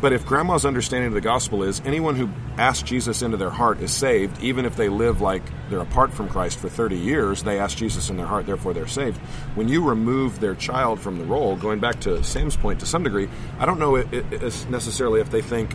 But 0.00 0.12
if 0.12 0.26
grandma's 0.26 0.64
understanding 0.64 1.08
of 1.08 1.14
the 1.14 1.20
gospel 1.20 1.62
is 1.62 1.80
anyone 1.84 2.16
who 2.16 2.28
asks 2.56 2.88
Jesus 2.88 3.22
into 3.22 3.36
their 3.36 3.50
heart 3.50 3.80
is 3.80 3.92
saved, 3.92 4.42
even 4.42 4.64
if 4.64 4.76
they 4.76 4.88
live 4.88 5.20
like 5.20 5.42
they're 5.68 5.80
apart 5.80 6.12
from 6.12 6.28
Christ 6.28 6.58
for 6.58 6.68
30 6.68 6.96
years, 6.98 7.42
they 7.42 7.58
ask 7.58 7.76
Jesus 7.76 8.10
in 8.10 8.16
their 8.16 8.26
heart, 8.26 8.46
therefore 8.46 8.74
they're 8.74 8.88
saved. 8.88 9.18
When 9.54 9.68
you 9.68 9.88
remove 9.88 10.40
their 10.40 10.56
child 10.56 11.00
from 11.00 11.18
the 11.18 11.24
roll, 11.24 11.56
going 11.56 11.78
back 11.78 12.00
to 12.00 12.22
Sam's 12.24 12.56
point 12.56 12.80
to 12.80 12.86
some 12.86 13.04
degree, 13.04 13.28
I 13.60 13.66
don't 13.66 13.78
know 13.78 13.96
it, 13.96 14.12
it, 14.12 14.66
necessarily 14.68 15.20
if 15.20 15.30
they 15.30 15.42
think 15.42 15.74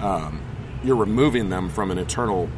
um, 0.00 0.40
you're 0.84 0.96
removing 0.96 1.48
them 1.48 1.68
from 1.68 1.90
an 1.90 1.98
eternal 1.98 2.48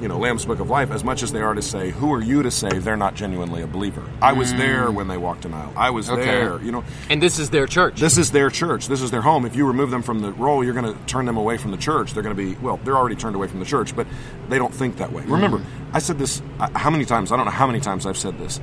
you 0.00 0.08
know, 0.08 0.18
Lamb's 0.18 0.44
Book 0.44 0.58
of 0.58 0.68
Life 0.68 0.90
as 0.90 1.04
much 1.04 1.22
as 1.22 1.32
they 1.32 1.40
are 1.40 1.54
to 1.54 1.62
say, 1.62 1.90
who 1.90 2.12
are 2.12 2.20
you 2.20 2.42
to 2.42 2.50
say 2.50 2.68
they're 2.68 2.96
not 2.96 3.14
genuinely 3.14 3.62
a 3.62 3.66
believer? 3.66 4.02
I 4.20 4.32
was 4.32 4.52
there 4.52 4.90
when 4.90 5.06
they 5.08 5.16
walked 5.16 5.44
an 5.44 5.54
aisle. 5.54 5.72
I 5.76 5.90
was 5.90 6.10
Okay. 6.10 6.24
there. 6.24 6.60
You 6.60 6.72
know, 6.72 6.84
and 7.08 7.22
this 7.22 7.38
is 7.38 7.48
their 7.50 7.66
church. 7.66 8.00
this 8.00 8.18
is 8.18 8.32
their 8.32 8.50
church. 8.50 8.88
This 8.88 9.00
is 9.00 9.12
their 9.12 9.22
home. 9.22 9.46
If 9.46 9.54
you 9.56 9.66
remove 9.66 9.90
them 9.90 10.02
from 10.02 10.18
the 10.20 10.32
roll, 10.32 10.64
you're 10.64 10.74
going 10.74 10.92
to 10.92 10.98
turn 11.06 11.24
them 11.26 11.36
away 11.36 11.56
from 11.58 11.70
the 11.70 11.76
church. 11.76 12.12
They're 12.12 12.24
going 12.24 12.36
to 12.36 12.42
be, 12.42 12.54
well, 12.60 12.78
they're 12.84 12.96
already 12.96 13.14
turned 13.16 13.36
away 13.36 13.46
from 13.46 13.60
the 13.60 13.64
church, 13.66 13.94
but 13.94 14.06
they 14.48 14.58
don't 14.58 14.74
think 14.74 14.96
that 14.96 15.12
way. 15.12 15.22
Remember, 15.26 15.62
I 15.92 16.00
said 16.00 16.18
this 16.18 16.42
uh, 16.58 16.68
how 16.76 16.90
many 16.90 17.04
times? 17.04 17.30
I 17.30 17.36
don't 17.36 17.46
know 17.46 17.52
how 17.52 17.68
many 17.68 17.80
times 17.80 18.04
I've 18.04 18.18
said 18.18 18.36
this. 18.36 18.60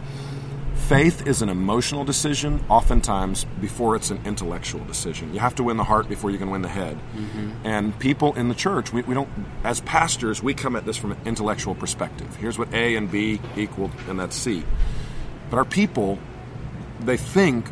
Faith 0.88 1.25
is 1.25 1.42
an 1.42 1.48
emotional 1.48 2.04
decision, 2.04 2.63
oftentimes 2.68 3.45
before 3.62 3.95
it's 3.95 4.12
an 4.12 4.19
intellectual 4.25 4.83
decision. 4.83 5.33
You 5.33 5.39
have 5.39 5.56
to 5.56 5.63
win 5.63 5.78
the 5.78 5.86
heart 5.86 6.10
before 6.10 6.31
you 6.31 6.38
can 6.38 6.50
win 6.50 6.62
the 6.62 6.68
head. 6.68 6.98
And 7.63 7.98
people 7.98 8.33
in 8.33 8.50
the 8.50 8.56
church, 8.56 8.92
we, 8.92 9.01
we 9.04 9.13
don't, 9.13 9.30
as 9.63 9.80
pastors, 9.81 10.44
we 10.44 10.54
come 10.54 10.75
at 10.75 10.86
this 10.86 10.98
from 10.98 11.13
an 11.13 11.18
intellectual 11.24 11.75
perspective. 11.75 12.36
Here's 12.36 12.60
what 12.60 12.74
A 12.74 12.98
and 12.98 13.10
B 13.10 13.39
equal, 13.56 13.89
and 14.10 14.19
that's 14.19 14.36
C. 14.36 14.66
But 15.50 15.57
our 15.57 15.66
people, 15.66 16.19
they 17.00 17.16
think 17.16 17.68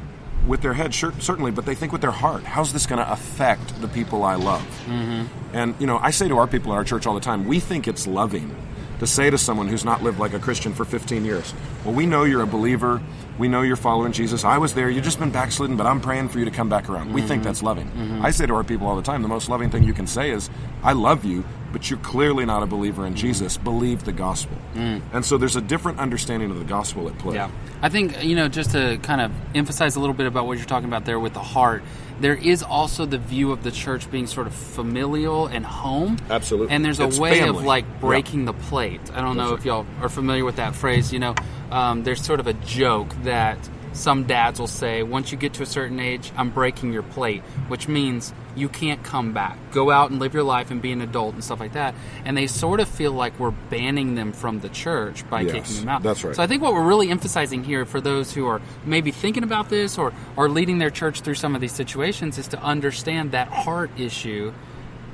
with 0.47 0.61
their 0.61 0.73
head, 0.73 0.93
sure, 0.93 1.11
certainly, 1.19 1.51
but 1.51 1.65
they 1.65 1.75
think 1.75 1.91
with 1.91 2.01
their 2.01 2.11
heart. 2.11 2.43
How's 2.43 2.71
this 2.71 2.85
going 2.85 3.03
to 3.03 3.11
affect 3.11 3.81
the 3.81 3.89
people 3.89 4.23
I 4.23 4.35
love? 4.35 4.61
Mm-hmm. 4.85 5.55
And, 5.55 5.75
you 5.79 5.87
know, 5.87 5.97
I 5.97 6.11
say 6.11 6.29
to 6.29 6.37
our 6.37 6.47
people 6.47 6.71
in 6.71 6.77
our 6.77 6.85
church 6.85 7.05
all 7.05 7.15
the 7.15 7.19
time, 7.19 7.45
we 7.45 7.59
think 7.59 7.87
it's 7.87 8.07
loving 8.07 8.55
to 8.99 9.07
say 9.07 9.29
to 9.29 9.37
someone 9.37 9.67
who's 9.67 9.85
not 9.85 10.03
lived 10.03 10.19
like 10.19 10.33
a 10.33 10.39
Christian 10.39 10.73
for 10.73 10.85
15 10.85 11.25
years, 11.25 11.53
well, 11.83 11.93
we 11.93 12.05
know 12.05 12.23
you're 12.23 12.43
a 12.43 12.47
believer. 12.47 13.01
We 13.39 13.47
know 13.47 13.61
you're 13.61 13.77
following 13.77 14.11
Jesus. 14.11 14.43
I 14.43 14.57
was 14.57 14.73
there. 14.73 14.89
You've 14.89 15.05
just 15.05 15.17
been 15.17 15.31
backslidden, 15.31 15.77
but 15.77 15.87
I'm 15.87 16.01
praying 16.01 16.27
for 16.27 16.39
you 16.39 16.45
to 16.45 16.51
come 16.51 16.67
back 16.67 16.89
around. 16.89 17.13
We 17.13 17.21
think 17.21 17.39
mm-hmm. 17.39 17.43
that's 17.43 17.63
loving. 17.63 17.87
Mm-hmm. 17.87 18.25
I 18.25 18.31
say 18.31 18.45
to 18.45 18.53
our 18.53 18.65
people 18.65 18.85
all 18.85 18.97
the 18.97 19.01
time, 19.01 19.21
the 19.21 19.29
most 19.29 19.47
loving 19.47 19.69
thing 19.69 19.83
you 19.83 19.93
can 19.93 20.07
say 20.07 20.31
is, 20.31 20.49
I 20.83 20.91
love 20.91 21.23
you, 21.23 21.45
but 21.71 21.89
you're 21.89 21.99
clearly 21.99 22.45
not 22.45 22.63
a 22.63 22.65
believer 22.65 23.05
in 23.05 23.13
mm-hmm. 23.13 23.21
Jesus. 23.21 23.57
Believe 23.57 24.03
the 24.03 24.11
gospel. 24.11 24.57
Mm. 24.75 25.01
And 25.13 25.25
so 25.25 25.37
there's 25.37 25.55
a 25.55 25.61
different 25.61 25.99
understanding 25.99 26.51
of 26.51 26.59
the 26.59 26.65
gospel 26.65 27.07
at 27.07 27.17
play. 27.17 27.35
Yeah. 27.35 27.49
I 27.81 27.87
think, 27.87 28.21
you 28.21 28.35
know, 28.35 28.49
just 28.49 28.71
to 28.71 28.99
kind 29.03 29.21
of 29.21 29.31
emphasize 29.55 29.95
a 29.95 30.01
little 30.01 30.15
bit 30.15 30.27
about 30.27 30.45
what 30.45 30.57
you're 30.57 30.67
talking 30.67 30.89
about 30.89 31.05
there 31.05 31.19
with 31.19 31.33
the 31.33 31.39
heart, 31.39 31.81
there 32.19 32.35
is 32.35 32.61
also 32.61 33.05
the 33.05 33.19
view 33.19 33.53
of 33.53 33.63
the 33.63 33.71
church 33.71 34.11
being 34.11 34.27
sort 34.27 34.47
of 34.47 34.53
familial 34.53 35.47
and 35.47 35.65
home. 35.65 36.17
Absolutely. 36.29 36.75
And 36.75 36.83
there's 36.83 36.99
a 36.99 37.07
It's 37.07 37.17
way 37.17 37.39
family. 37.39 37.59
of 37.59 37.65
like 37.65 37.85
Yeah. 37.85 37.99
breaking 38.01 38.43
the 38.43 38.53
plate. 38.53 38.99
I 39.13 39.21
don't 39.21 39.37
know 39.37 39.53
if 39.53 39.63
y'all 39.63 39.85
are 40.01 40.09
familiar 40.09 40.43
with 40.43 40.57
that 40.57 40.75
phrase. 40.75 41.13
You 41.13 41.19
know, 41.19 41.35
um, 41.71 42.03
there's 42.03 42.21
sort 42.23 42.39
of 42.39 42.47
a 42.47 42.53
joke 42.53 43.13
that 43.23 43.57
some 43.91 44.25
dads 44.25 44.59
will 44.59 44.67
say, 44.67 45.01
once 45.03 45.31
you 45.31 45.37
get 45.37 45.53
to 45.53 45.63
a 45.63 45.65
certain 45.65 45.99
age, 45.99 46.31
I'm 46.37 46.51
breaking 46.51 46.93
your 46.93 47.01
plate, 47.03 47.41
which 47.69 47.87
means 47.87 48.33
you 48.55 48.69
can't 48.69 49.03
come 49.03 49.33
back. 49.33 49.57
Go 49.71 49.89
out 49.89 50.11
and 50.11 50.19
live 50.19 50.33
your 50.33 50.43
life 50.43 50.69
and 50.69 50.79
be 50.81 50.91
an 50.91 51.01
adult 51.01 51.33
and 51.33 51.43
stuff 51.43 51.59
like 51.59 51.73
that. 51.73 51.95
And 52.23 52.37
they 52.37 52.45
sort 52.47 52.79
of 52.79 52.87
feel 52.87 53.11
like 53.11 53.39
we're 53.39 53.51
banning 53.51 54.13
them 54.15 54.31
from 54.31 54.59
the 54.59 54.69
church 54.69 55.27
by 55.29 55.41
Yes, 55.41 55.53
kicking 55.53 55.79
them 55.81 55.89
out. 55.89 56.03
that's 56.03 56.23
right. 56.23 56.35
So 56.35 56.43
I 56.43 56.47
think 56.47 56.61
what 56.61 56.73
we're 56.73 56.85
really 56.87 57.09
emphasizing 57.09 57.63
here 57.63 57.83
for 57.83 57.99
those 57.99 58.31
who 58.33 58.45
are 58.47 58.61
maybe 58.85 59.11
thinking 59.11 59.43
about 59.43 59.69
this 59.69 59.97
or, 59.97 60.13
are 60.37 60.47
leading 60.49 60.77
their 60.77 60.91
church 60.91 61.21
through 61.21 61.35
some 61.35 61.55
of 61.55 61.61
these 61.61 61.73
situations 61.73 62.37
is 62.37 62.47
to 62.49 62.61
understand 62.61 63.31
that 63.31 63.47
heart 63.47 63.89
issue 63.97 64.53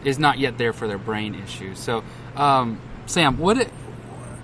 is 0.03 0.19
not 0.19 0.38
yet 0.38 0.57
there 0.57 0.74
for 0.74 0.88
their 0.88 0.97
brain 1.00 1.33
issue. 1.33 1.75
So, 1.75 2.03
um, 2.35 2.79
Sam, 3.07 3.38
what 3.38 3.57
it, 3.57 3.69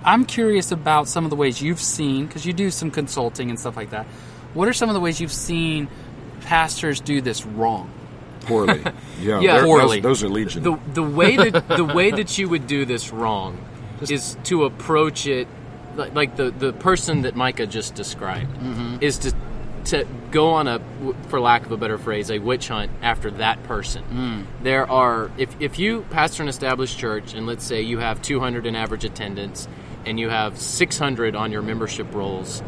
I'm 0.04 0.26
curious 0.26 0.72
about 0.72 1.08
some 1.08 1.26
of 1.26 1.30
the 1.30 1.36
ways 1.36 1.62
you've 1.62 1.82
seen 1.82 2.26
because 2.26 2.46
you 2.46 2.54
do 2.54 2.72
some 2.72 2.92
consulting 2.92 3.50
and 3.50 3.60
stuff 3.60 3.76
like 3.76 3.92
that. 3.92 4.06
What 4.54 4.68
are 4.68 4.74
some 4.74 4.90
of 4.90 4.94
the 4.94 5.00
ways 5.00 5.22
you've 5.22 5.32
seen 5.32 5.88
pastors 6.42 7.00
do 7.00 7.22
this 7.22 7.46
wrong? 7.46 7.92
Poorly. 8.42 8.84
Yeah, 9.22 9.40
Yeah. 9.40 9.62
Poorly. 9.62 10.00
Those, 10.00 10.20
those 10.20 10.24
are 10.24 10.34
legion. 10.34 10.64
the 10.64 10.80
the 10.96 11.04
way 11.04 11.38
that 11.38 11.68
the 11.78 11.86
way 11.86 12.10
that 12.10 12.40
you 12.40 12.50
would 12.50 12.66
do 12.66 12.86
this 12.86 13.14
wrong 13.14 13.64
is 14.02 14.36
to 14.46 14.66
approach 14.66 15.28
it 15.28 15.48
like, 15.96 16.16
like 16.16 16.36
the 16.36 16.50
the 16.50 16.74
person 16.74 17.22
that 17.22 17.36
Micah 17.36 17.68
just 17.68 17.94
described 17.94 18.52
mm-hmm. 18.56 18.98
is 19.00 19.20
to 19.20 19.34
to 19.86 20.08
go 20.32 20.52
on 20.52 20.68
a 20.68 20.82
for 21.28 21.40
lack 21.40 21.66
of 21.66 21.72
a 21.72 21.78
better 21.78 21.98
phrase 21.98 22.32
a 22.32 22.40
witch 22.40 22.68
hunt 22.68 22.92
after 23.02 23.32
that 23.32 23.62
person. 23.64 24.04
Mm. 24.12 24.64
There 24.64 24.90
are 24.90 25.32
if 25.38 25.56
if 25.60 25.80
you 25.80 26.06
pastor 26.10 26.44
an 26.44 26.50
established 26.50 26.98
church 26.98 27.34
and 27.34 27.46
let's 27.46 27.64
say 27.64 27.82
you 27.82 28.00
have 28.00 28.22
200 28.22 28.66
in 28.66 28.76
average 28.76 29.06
attendance 29.06 29.68
and 30.06 30.20
you 30.20 30.30
have 30.30 30.58
600 30.58 31.36
on 31.36 31.52
your 31.52 31.62
membership 31.62 32.14
rolls 32.14 32.62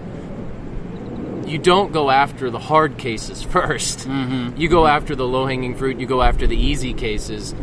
you 1.45 1.57
don't 1.57 1.91
go 1.91 2.09
after 2.09 2.49
the 2.49 2.59
hard 2.59 2.97
cases 2.97 3.45
1st 3.45 4.05
Mm-hmm. 4.05 4.59
You 4.61 4.69
go 4.69 4.85
after 4.87 5.15
the 5.15 5.27
low 5.27 5.45
hanging 5.45 5.75
fruit. 5.75 5.99
You 5.99 6.07
go 6.07 6.21
after 6.21 6.47
the 6.47 6.55
easy 6.57 6.93
cases, 6.93 7.53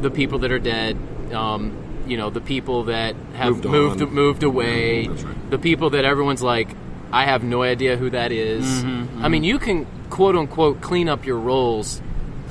the 0.00 0.10
people 0.10 0.40
that 0.40 0.52
are 0.52 0.58
dead. 0.58 0.96
Um, 1.32 2.04
you 2.06 2.16
know, 2.16 2.30
the 2.30 2.40
people 2.40 2.84
that 2.84 3.16
have 3.34 3.64
Moved 3.64 4.00
moved 4.00 4.12
moved 4.12 4.42
away. 4.42 5.06
That's 5.08 5.22
right. 5.22 5.50
The 5.50 5.58
people 5.58 5.90
that 5.90 6.04
everyone's 6.04 6.42
like, 6.42 6.68
I 7.10 7.24
have 7.24 7.42
no 7.42 7.62
idea 7.62 7.96
who 7.96 8.10
that 8.10 8.30
is." 8.30 8.64
Mm-hmm, 8.66 9.24
I 9.24 9.28
mean, 9.28 9.42
you 9.44 9.58
can 9.58 9.86
quote 10.10 10.36
unquote 10.36 10.80
clean 10.80 11.08
up 11.08 11.24
your 11.24 11.38
rolls, 11.38 12.02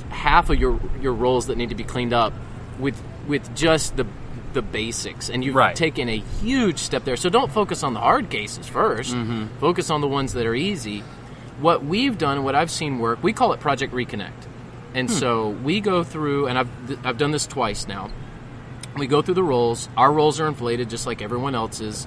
half 0.10 0.50
of 0.50 0.60
your 0.60 0.80
your 1.02 1.14
rolls 1.14 1.48
that 1.48 1.58
need 1.58 1.70
to 1.70 1.76
be 1.76 1.84
cleaned 1.84 2.14
up, 2.14 2.34
with 2.80 3.00
with 3.28 3.56
just 3.56 3.96
the 3.96 4.06
the 4.54 4.62
basics, 4.62 5.30
and 5.30 5.44
you've 5.44 5.56
Right. 5.56 5.76
taken 5.76 6.10
a 6.10 6.18
huge 6.42 6.78
step 6.80 7.04
there. 7.04 7.16
So 7.18 7.30
don't 7.30 7.52
focus 7.52 7.84
on 7.84 7.94
the 7.94 8.00
hard 8.00 8.30
cases 8.30 8.68
1st 8.68 9.14
Mm-hmm. 9.16 9.46
Focus 9.60 9.90
on 9.90 10.02
the 10.02 10.08
ones 10.08 10.34
that 10.34 10.46
are 10.46 10.56
easy. 10.56 11.04
What 11.60 11.84
we've 11.86 12.18
done 12.18 12.38
and 12.38 12.46
what 12.46 12.56
I've 12.56 12.72
seen 12.72 13.00
work, 13.00 13.20
we 13.22 13.34
call 13.34 13.54
it 13.54 13.60
Project 13.60 13.94
Reconnect. 13.94 14.48
And 14.96 15.10
Hmm. 15.10 15.16
so 15.16 15.50
we 15.64 15.80
go 15.82 16.04
through, 16.04 16.48
and 16.48 16.58
I've 16.58 16.70
I've 17.04 17.18
done 17.18 17.32
this 17.32 17.48
twice 17.48 17.88
now. 17.88 18.10
We 18.96 19.08
go 19.08 19.22
through 19.24 19.34
the 19.36 19.44
rolls. 19.44 19.90
Our 19.98 20.12
rolls 20.12 20.40
are 20.40 20.48
inflated 20.48 20.90
just 20.90 21.08
like 21.08 21.22
everyone 21.22 21.56
else's, 21.56 22.06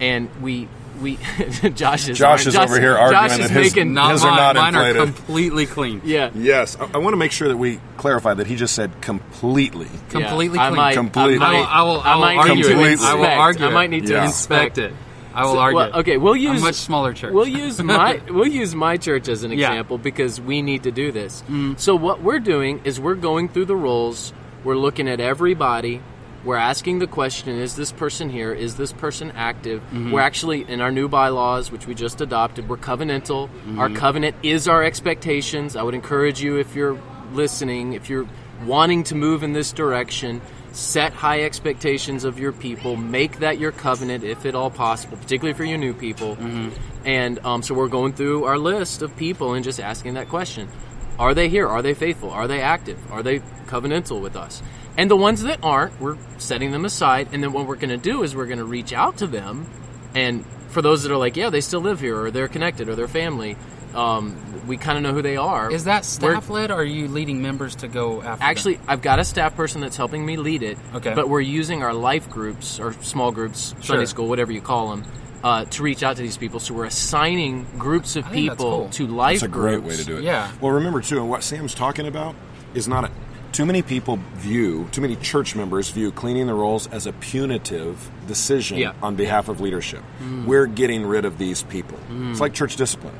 and 0.00 0.28
we 0.40 0.68
we 1.00 1.16
Josh 1.74 2.08
is 2.08 2.18
Josh 2.18 2.46
is 2.46 2.54
over 2.56 2.78
here 2.80 2.94
Josh 2.94 3.12
arguing 3.12 3.40
is 3.40 3.48
that 3.50 3.62
his- 3.62 3.74
making 3.74 3.94
Not 3.94 4.12
His 4.12 4.24
are 4.24 4.30
mine. 4.30 4.54
not 4.54 4.72
mine 4.72 4.74
are 4.76 4.94
completely 5.06 5.66
clean. 5.66 6.02
yeah 6.04 6.30
Yes, 6.34 6.76
I, 6.78 6.88
I 6.94 6.98
want 6.98 7.12
to 7.12 7.16
make 7.18 7.32
sure 7.32 7.48
that 7.48 7.56
we 7.56 7.80
clarify 7.96 8.34
that 8.34 8.46
he 8.46 8.56
just 8.56 8.74
said 8.74 8.90
completely. 9.00 9.88
Completely 10.10 10.58
I 10.58 10.68
clean. 10.68 10.76
might, 10.76 10.94
Completely. 10.94 11.36
I 11.44 11.52
might, 11.52 11.68
I 11.68 11.82
will- 11.82 12.00
I 12.00 12.14
will 12.14 12.20
might 12.22 12.36
argue 12.38 12.54
need 12.56 12.66
it. 12.66 12.68
to 12.74 12.84
inspect. 12.84 13.02
I 13.10 13.14
will 13.14 13.24
argue 13.26 13.64
I 13.64 13.68
it. 13.68 13.72
might 13.72 13.90
need 13.90 14.06
to 14.06 14.12
Yeah. 14.12 14.24
Inspect 14.26 14.78
it. 14.78 14.92
I 15.34 15.44
will 15.44 15.52
So, 15.52 15.58
argue. 15.58 15.76
well, 15.76 15.92
okay, 16.00 16.16
we'll 16.16 16.34
use 16.36 16.60
a 16.60 16.64
much 16.64 16.74
smaller 16.74 17.12
church. 17.12 17.32
We'll 17.32 17.46
use 17.46 17.80
my 17.80 18.20
we'll 18.28 18.48
use 18.48 18.74
my 18.74 18.96
church 18.96 19.28
as 19.28 19.44
an 19.44 19.52
Yeah. 19.52 19.68
example 19.68 19.96
because 19.98 20.40
we 20.40 20.62
need 20.62 20.82
to 20.84 20.90
do 20.90 21.12
this. 21.12 21.44
Mm. 21.48 21.78
So 21.78 21.94
what 21.94 22.22
we're 22.22 22.40
doing 22.40 22.80
is 22.84 22.98
we're 22.98 23.14
going 23.14 23.48
through 23.48 23.66
the 23.66 23.76
rolls. 23.76 24.32
We're 24.64 24.76
looking 24.76 25.08
at 25.08 25.20
everybody. 25.20 26.00
We're 26.48 26.56
asking 26.56 27.00
the 27.00 27.06
question: 27.06 27.58
Is 27.58 27.76
this 27.76 27.92
person 27.92 28.30
here? 28.30 28.54
Is 28.54 28.74
this 28.78 28.90
person 28.90 29.32
active? 29.32 29.82
Mm-hmm. 29.82 30.12
We're 30.12 30.22
actually 30.22 30.62
in 30.62 30.80
our 30.80 30.90
new 30.90 31.06
bylaws, 31.06 31.70
which 31.70 31.86
we 31.86 31.94
just 31.94 32.22
adopted. 32.22 32.70
We're 32.70 32.78
covenantal. 32.78 33.48
Mm-hmm. 33.50 33.78
Our 33.78 33.90
covenant 33.90 34.34
is 34.42 34.66
our 34.66 34.82
expectations. 34.82 35.76
I 35.76 35.82
would 35.82 35.92
encourage 35.92 36.40
you, 36.40 36.56
if 36.56 36.74
you're 36.74 36.98
listening, 37.34 37.92
if 37.92 38.08
you're 38.08 38.26
wanting 38.64 39.04
to 39.04 39.14
move 39.14 39.42
in 39.42 39.52
this 39.52 39.72
direction, 39.72 40.40
set 40.72 41.12
high 41.12 41.42
expectations 41.42 42.24
of 42.24 42.38
your 42.38 42.52
people. 42.52 42.96
Make 42.96 43.40
that 43.40 43.58
your 43.58 43.70
covenant, 43.70 44.24
if 44.24 44.46
at 44.46 44.54
all 44.54 44.70
possible, 44.70 45.18
particularly 45.18 45.54
for 45.54 45.64
your 45.64 45.76
new 45.76 45.92
people. 45.92 46.36
Mm-hmm. 46.36 46.70
And 47.04 47.44
um, 47.44 47.62
so 47.62 47.74
we're 47.74 47.88
going 47.88 48.14
through 48.14 48.44
our 48.44 48.56
list 48.56 49.02
of 49.02 49.14
people 49.18 49.52
and 49.52 49.62
just 49.62 49.80
asking 49.80 50.14
that 50.14 50.30
question: 50.30 50.70
Are 51.18 51.34
they 51.34 51.50
here? 51.50 51.68
Are 51.68 51.82
they 51.82 51.92
faithful? 51.92 52.30
Are 52.30 52.48
they 52.48 52.62
active? 52.62 53.12
Are 53.12 53.22
they 53.22 53.40
covenantal 53.66 54.22
with 54.22 54.34
us? 54.34 54.62
And 54.98 55.10
the 55.10 55.16
ones 55.16 55.42
that 55.44 55.60
aren't, 55.62 55.98
we're 56.00 56.18
setting 56.38 56.72
them 56.72 56.84
aside. 56.84 57.28
And 57.32 57.42
then 57.42 57.52
what 57.52 57.66
we're 57.66 57.76
going 57.76 57.88
to 57.90 57.96
do 57.96 58.22
is 58.24 58.34
we're 58.36 58.46
going 58.46 58.58
to 58.58 58.64
reach 58.64 58.92
out 58.92 59.18
to 59.18 59.26
them. 59.26 59.66
And 60.14 60.44
for 60.70 60.82
those 60.82 61.04
that 61.04 61.12
are 61.12 61.16
like, 61.16 61.36
yeah, 61.36 61.48
they 61.50 61.60
still 61.62 61.80
live 61.80 62.00
here, 62.00 62.20
or 62.20 62.30
they're 62.30 62.48
connected, 62.48 62.88
or 62.88 62.96
their 62.96 63.08
family, 63.08 63.56
um, 63.94 64.36
we 64.66 64.76
kind 64.76 64.98
of 64.98 65.02
know 65.04 65.12
who 65.14 65.22
they 65.22 65.36
are. 65.36 65.70
Is 65.70 65.84
that 65.84 66.02
We're- 66.20 66.34
staff 66.34 66.50
led, 66.50 66.70
or 66.70 66.74
are 66.80 66.84
you 66.84 67.08
leading 67.08 67.40
members 67.40 67.76
to 67.76 67.88
go 67.88 68.16
after? 68.18 68.28
them? 68.30 68.38
Actually, 68.40 68.80
I've 68.88 69.00
got 69.00 69.18
a 69.20 69.24
staff 69.24 69.54
person 69.56 69.80
that's 69.80 69.96
helping 69.96 70.26
me 70.26 70.36
lead 70.36 70.62
it. 70.62 70.76
Okay. 70.94 71.14
But 71.14 71.28
we're 71.28 71.40
using 71.40 71.82
our 71.82 71.94
life 71.94 72.28
groups 72.28 72.78
or 72.80 72.92
small 73.02 73.30
groups, 73.32 73.70
Sure. 73.76 73.82
Sunday 73.94 74.06
school, 74.06 74.28
whatever 74.28 74.50
you 74.52 74.60
call 74.60 74.90
them, 74.90 75.04
uh, 75.44 75.64
to 75.66 75.82
reach 75.84 76.02
out 76.02 76.16
to 76.16 76.22
these 76.22 76.36
people. 76.36 76.58
So 76.60 76.74
we're 76.74 76.86
assigning 76.86 77.64
groups 77.78 78.16
of 78.16 78.26
I 78.26 78.30
think 78.30 78.48
that's 78.48 78.56
people 78.58 78.78
cool. 78.78 78.88
to 78.90 79.06
life 79.06 79.38
groups. 79.38 79.40
That's 79.42 79.42
a 79.42 79.48
groups. 79.48 79.76
great 79.76 79.82
way 79.90 79.96
to 79.96 80.04
do 80.04 80.16
it. 80.18 80.24
Yeah. 80.24 80.50
Well, 80.60 80.72
remember 80.72 81.00
too, 81.00 81.18
and 81.20 81.30
what 81.30 81.44
Sam's 81.44 81.72
talking 81.74 82.06
about 82.08 82.34
is 82.74 82.88
not 82.88 83.04
a, 83.04 83.10
too 83.58 83.66
many 83.66 83.82
people 83.82 84.20
view, 84.34 84.86
too 84.92 85.00
many 85.00 85.16
church 85.16 85.56
members 85.56 85.90
view 85.90 86.12
cleaning 86.12 86.46
the 86.46 86.54
rolls 86.54 86.86
as 86.92 87.08
a 87.08 87.12
punitive 87.14 88.08
decision 88.28 88.78
Yeah. 88.78 88.92
on 89.02 89.16
behalf 89.16 89.48
of 89.48 89.60
leadership. 89.60 90.00
Mm. 90.22 90.44
We're 90.44 90.66
getting 90.66 91.04
rid 91.04 91.24
of 91.24 91.38
these 91.38 91.64
people. 91.64 91.98
It's 92.30 92.38
like 92.40 92.54
church 92.54 92.76
discipline. 92.76 93.16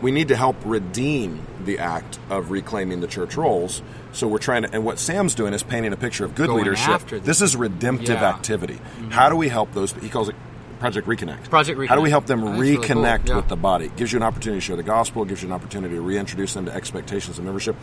We 0.00 0.12
need 0.12 0.28
to 0.28 0.36
help 0.36 0.54
redeem 0.64 1.40
the 1.64 1.80
act 1.80 2.20
of 2.30 2.52
reclaiming 2.52 3.00
the 3.00 3.08
church 3.08 3.36
rolls. 3.36 3.82
So 4.12 4.28
we're 4.28 4.38
trying 4.38 4.62
to, 4.62 4.72
and 4.72 4.84
what 4.84 5.00
Sam's 5.00 5.34
doing 5.34 5.52
is 5.52 5.64
painting 5.64 5.92
a 5.92 5.96
picture 5.96 6.24
of 6.24 6.36
good 6.36 6.46
Going 6.46 6.58
leadership. 6.62 7.02
This 7.24 7.40
is 7.42 7.56
redemptive 7.56 8.20
Yeah. 8.20 8.28
activity. 8.28 8.78
How 9.10 9.30
do 9.30 9.34
we 9.34 9.48
help 9.48 9.72
those? 9.74 9.94
He 10.00 10.10
calls 10.10 10.28
it 10.28 10.36
Project 10.78 11.06
Reconnect. 11.08 11.48
Project 11.50 11.78
Reconnect. 11.78 11.88
How 11.88 11.94
do 11.96 12.00
we 12.02 12.10
help 12.10 12.26
them 12.26 12.44
That's 12.44 12.58
really 12.60 12.76
cool. 12.76 12.96
reconnect 13.02 13.28
Yeah. 13.28 13.36
with 13.36 13.48
the 13.48 13.56
body? 13.56 13.86
It 13.86 13.96
gives 13.96 14.12
you 14.12 14.18
an 14.18 14.22
opportunity 14.22 14.58
to 14.60 14.64
share 14.64 14.76
the 14.76 14.82
gospel. 14.82 15.22
It 15.22 15.28
gives 15.28 15.42
you 15.42 15.48
an 15.48 15.52
opportunity 15.54 15.94
to 15.94 16.00
reintroduce 16.00 16.54
them 16.54 16.66
to 16.66 16.74
expectations 16.74 17.38
of 17.38 17.44
membership. 17.44 17.76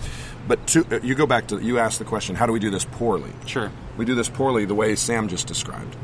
But 0.47 0.65
to, 0.67 0.85
uh, 0.91 0.99
you 1.01 1.15
go 1.15 1.25
back 1.25 1.47
to 1.47 1.59
you 1.59 1.79
asked 1.79 1.99
the 1.99 2.05
question: 2.05 2.35
How 2.35 2.45
do 2.45 2.53
we 2.53 2.59
do 2.59 2.69
this 2.69 2.85
poorly? 2.85 3.31
Sure. 3.45 3.71
We 3.97 4.05
do 4.05 4.15
this 4.15 4.29
poorly 4.29 4.65
the 4.65 4.75
way 4.75 4.95
Sam 4.95 5.27
just 5.27 5.47
described. 5.47 5.95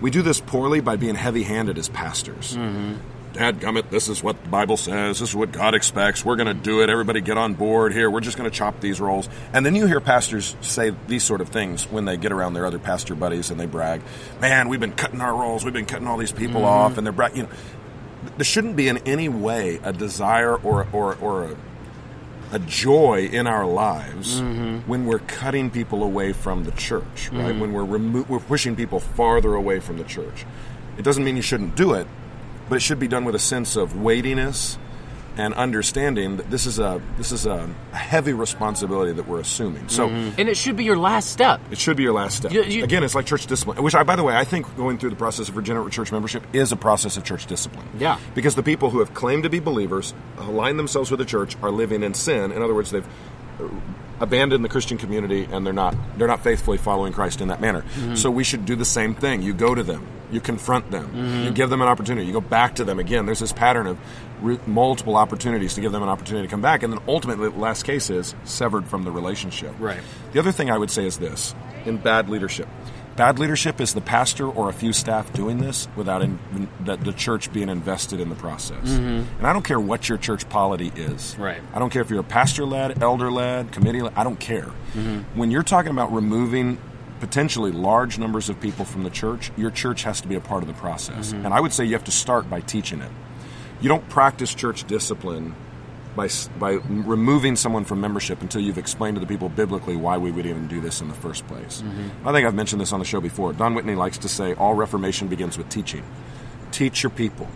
We 0.00 0.10
do 0.10 0.22
this 0.22 0.40
poorly 0.40 0.80
by 0.80 0.96
being 0.96 1.14
heavy-handed 1.14 1.76
as 1.78 1.88
pastors. 1.90 2.56
Mm-hmm. 2.56 2.94
Dad 3.32 3.60
gummit, 3.60 3.90
this 3.90 4.08
is 4.08 4.22
what 4.22 4.42
the 4.42 4.48
Bible 4.48 4.76
says. 4.76 5.20
This 5.20 5.30
is 5.30 5.36
what 5.36 5.52
God 5.52 5.74
expects. 5.74 6.24
We're 6.24 6.36
going 6.36 6.48
to 6.48 6.62
do 6.62 6.82
it. 6.82 6.90
Everybody 6.90 7.20
get 7.20 7.38
on 7.38 7.54
board 7.54 7.92
here. 7.92 8.10
We're 8.10 8.20
just 8.20 8.36
going 8.36 8.50
to 8.50 8.56
chop 8.56 8.80
these 8.80 9.00
rolls. 9.00 9.28
And 9.52 9.64
then 9.64 9.76
you 9.76 9.86
hear 9.86 10.00
pastors 10.00 10.56
say 10.62 10.92
these 11.06 11.22
sort 11.22 11.40
of 11.40 11.48
things 11.48 11.84
when 11.84 12.06
they 12.06 12.16
get 12.16 12.32
around 12.32 12.54
their 12.54 12.66
other 12.66 12.80
pastor 12.80 13.14
buddies 13.14 13.50
and 13.50 13.60
they 13.60 13.66
brag, 13.66 14.02
"Man, 14.40 14.68
we've 14.68 14.80
been 14.80 14.92
cutting 14.92 15.20
our 15.20 15.34
rolls. 15.34 15.64
We've 15.64 15.74
been 15.74 15.86
cutting 15.86 16.08
all 16.08 16.16
these 16.16 16.32
people 16.32 16.62
mm-hmm. 16.62 16.70
off." 16.70 16.98
And 16.98 17.06
they're 17.06 17.12
bra- 17.12 17.28
you 17.32 17.44
know, 17.44 17.48
there 18.36 18.44
shouldn't 18.44 18.76
be 18.76 18.88
in 18.88 18.98
any 18.98 19.28
way 19.28 19.80
a 19.84 19.92
desire 19.92 20.56
or 20.56 20.88
or 20.92 21.14
or 21.16 21.44
a, 21.44 21.56
a 22.52 22.58
joy 22.58 23.28
in 23.30 23.46
our 23.46 23.64
lives 23.64 24.40
mm-hmm. 24.40 24.88
when 24.90 25.06
we're 25.06 25.20
cutting 25.20 25.70
people 25.70 26.02
away 26.02 26.32
from 26.32 26.64
the 26.64 26.72
church, 26.72 27.30
right? 27.30 27.50
Mm-hmm. 27.50 27.60
When 27.60 27.72
we're 27.72 27.84
remo- 27.84 28.26
we're 28.28 28.40
pushing 28.40 28.74
people 28.74 28.98
farther 28.98 29.54
away 29.54 29.78
from 29.78 29.98
the 29.98 30.04
church. 30.04 30.44
It 30.98 31.02
doesn't 31.02 31.24
mean 31.24 31.36
you 31.36 31.42
shouldn't 31.42 31.76
do 31.76 31.94
it, 31.94 32.06
but 32.70 32.76
it 32.76 32.80
should 32.80 32.98
be 32.98 33.08
done 33.08 33.26
with 33.26 33.34
a 33.34 33.38
sense 33.38 33.76
of 33.76 33.94
weightiness 34.00 34.78
and 35.36 35.54
understanding 35.54 36.36
that 36.38 36.50
this 36.50 36.66
is 36.66 36.78
a 36.78 37.00
this 37.16 37.30
is 37.32 37.46
a 37.46 37.66
heavy 37.92 38.32
responsibility 38.32 39.12
that 39.12 39.28
we're 39.28 39.38
assuming. 39.40 39.88
So 39.88 40.08
mm-hmm. 40.08 40.40
And 40.40 40.48
it 40.48 40.56
should 40.56 40.76
be 40.76 40.84
your 40.84 40.96
last 40.98 41.30
step. 41.30 41.60
it 41.70 41.78
should 41.78 41.96
be 41.96 42.02
your 42.02 42.12
last 42.12 42.36
step. 42.38 42.52
You- 42.52 42.64
you- 42.64 42.84
Again, 42.84 43.04
it's 43.04 43.14
like 43.14 43.26
church 43.26 43.46
discipline, 43.46 43.82
which 43.82 43.94
I, 43.94 44.02
by 44.02 44.16
the 44.16 44.24
way, 44.24 44.34
I 44.36 44.44
think 44.44 44.74
going 44.76 44.98
through 44.98 45.10
the 45.10 45.16
process 45.16 45.48
of 45.48 45.56
regenerate 45.56 45.92
church 45.92 46.10
membership 46.12 46.42
is 46.52 46.72
a 46.72 46.76
process 46.76 47.16
of 47.16 47.24
church 47.24 47.46
discipline. 47.46 47.86
Yeah. 47.98 48.18
Because 48.34 48.54
the 48.54 48.62
people 48.62 48.90
who 48.90 48.98
have 49.00 49.14
claimed 49.14 49.42
to 49.44 49.50
be 49.50 49.60
believers, 49.60 50.14
align 50.38 50.76
themselves 50.78 51.10
with 51.10 51.18
the 51.20 51.26
church, 51.26 51.56
are 51.62 51.70
living 51.70 52.02
in 52.02 52.14
sin. 52.14 52.50
In 52.52 52.60
other 52.62 52.74
words, 52.74 52.90
they've 52.90 53.06
abandoned 54.20 54.64
the 54.64 54.68
Christian 54.68 54.98
community 54.98 55.48
and 55.50 55.66
they're 55.66 55.72
not 55.72 55.96
they're 56.16 56.28
not 56.28 56.42
faithfully 56.42 56.78
following 56.78 57.12
Christ 57.12 57.40
in 57.40 57.48
that 57.48 57.60
manner. 57.60 57.82
Mm-hmm. 57.82 58.14
So 58.14 58.30
we 58.30 58.44
should 58.44 58.64
do 58.64 58.76
the 58.76 58.84
same 58.84 59.14
thing. 59.14 59.42
You 59.42 59.54
go 59.54 59.74
to 59.74 59.82
them, 59.82 60.06
you 60.30 60.40
confront 60.40 60.90
them, 60.90 61.06
mm-hmm. 61.06 61.44
you 61.44 61.50
give 61.50 61.70
them 61.70 61.80
an 61.80 61.88
opportunity, 61.88 62.26
you 62.26 62.32
go 62.32 62.40
back 62.40 62.76
to 62.76 62.84
them 62.84 62.98
again. 62.98 63.26
There's 63.26 63.40
this 63.40 63.52
pattern 63.52 63.86
of 63.86 63.98
re- 64.40 64.60
multiple 64.66 65.16
opportunities 65.16 65.74
to 65.74 65.80
give 65.80 65.92
them 65.92 66.02
an 66.02 66.08
opportunity 66.08 66.46
to 66.46 66.50
come 66.50 66.62
back, 66.62 66.82
and 66.82 66.92
then 66.92 67.00
ultimately, 67.08 67.48
the 67.48 67.58
last 67.58 67.84
case 67.84 68.10
is 68.10 68.34
severed 68.44 68.86
from 68.86 69.04
the 69.04 69.10
relationship. 69.10 69.74
Right. 69.78 70.00
The 70.32 70.38
other 70.38 70.52
thing 70.52 70.70
I 70.70 70.78
would 70.78 70.90
say 70.90 71.06
is 71.06 71.18
this 71.18 71.54
in 71.84 71.96
bad 71.96 72.28
leadership. 72.28 72.68
Bad 73.20 73.38
leadership 73.38 73.82
is 73.82 73.92
the 73.92 74.00
pastor 74.00 74.48
or 74.48 74.70
a 74.70 74.72
few 74.72 74.94
staff 74.94 75.30
doing 75.34 75.58
this 75.58 75.88
without 75.94 76.22
in, 76.22 76.38
the, 76.82 76.96
the 76.96 77.12
church 77.12 77.52
being 77.52 77.68
invested 77.68 78.18
in 78.18 78.30
the 78.30 78.34
process. 78.34 78.88
Mm-hmm. 78.88 79.36
And 79.36 79.46
I 79.46 79.52
don't 79.52 79.62
care 79.62 79.78
what 79.78 80.08
your 80.08 80.16
church 80.16 80.48
polity 80.48 80.90
is. 80.96 81.36
Right. 81.36 81.60
I 81.74 81.78
don't 81.78 81.90
care 81.90 82.00
if 82.00 82.08
you're 82.08 82.20
a 82.20 82.24
pastor 82.24 82.64
led, 82.64 83.02
elder 83.02 83.30
led, 83.30 83.72
committee 83.72 84.00
led, 84.00 84.14
I 84.16 84.24
don't 84.24 84.40
care. 84.40 84.70
Mm-hmm. 84.94 85.38
When 85.38 85.50
you're 85.50 85.62
talking 85.62 85.90
about 85.90 86.10
removing 86.14 86.78
potentially 87.20 87.72
large 87.72 88.18
numbers 88.18 88.48
of 88.48 88.58
people 88.58 88.86
from 88.86 89.04
the 89.04 89.10
church, 89.10 89.52
your 89.54 89.70
church 89.70 90.04
has 90.04 90.22
to 90.22 90.26
be 90.26 90.36
a 90.36 90.40
part 90.40 90.62
of 90.62 90.68
the 90.68 90.72
process. 90.72 91.34
Mm-hmm. 91.34 91.44
And 91.44 91.52
I 91.52 91.60
would 91.60 91.74
say 91.74 91.84
you 91.84 91.92
have 91.92 92.04
to 92.04 92.10
start 92.10 92.48
by 92.48 92.62
teaching 92.62 93.02
it. 93.02 93.10
You 93.82 93.90
don't 93.90 94.08
practice 94.08 94.54
church 94.54 94.84
discipline 94.84 95.54
by 96.16 96.28
by 96.58 96.72
removing 96.88 97.56
someone 97.56 97.84
from 97.84 98.00
membership 98.00 98.42
until 98.42 98.60
you've 98.60 98.78
explained 98.78 99.16
to 99.16 99.20
the 99.20 99.26
people 99.26 99.48
biblically 99.48 99.96
why 99.96 100.18
we 100.18 100.30
would 100.30 100.46
even 100.46 100.66
do 100.68 100.80
this 100.80 101.00
in 101.00 101.08
the 101.08 101.14
first 101.14 101.46
place. 101.46 101.82
Mm-hmm. 101.82 102.28
I 102.28 102.32
think 102.32 102.46
I've 102.46 102.54
mentioned 102.54 102.80
this 102.80 102.92
on 102.92 102.98
the 102.98 103.06
show 103.06 103.20
before. 103.20 103.52
Don 103.52 103.74
Whitney 103.74 103.94
likes 103.94 104.18
to 104.18 104.28
say 104.28 104.54
all 104.54 104.74
reformation 104.74 105.28
begins 105.28 105.56
with 105.56 105.68
teaching. 105.68 106.04
Teach 106.72 107.02
your 107.02 107.10
people. 107.10 107.48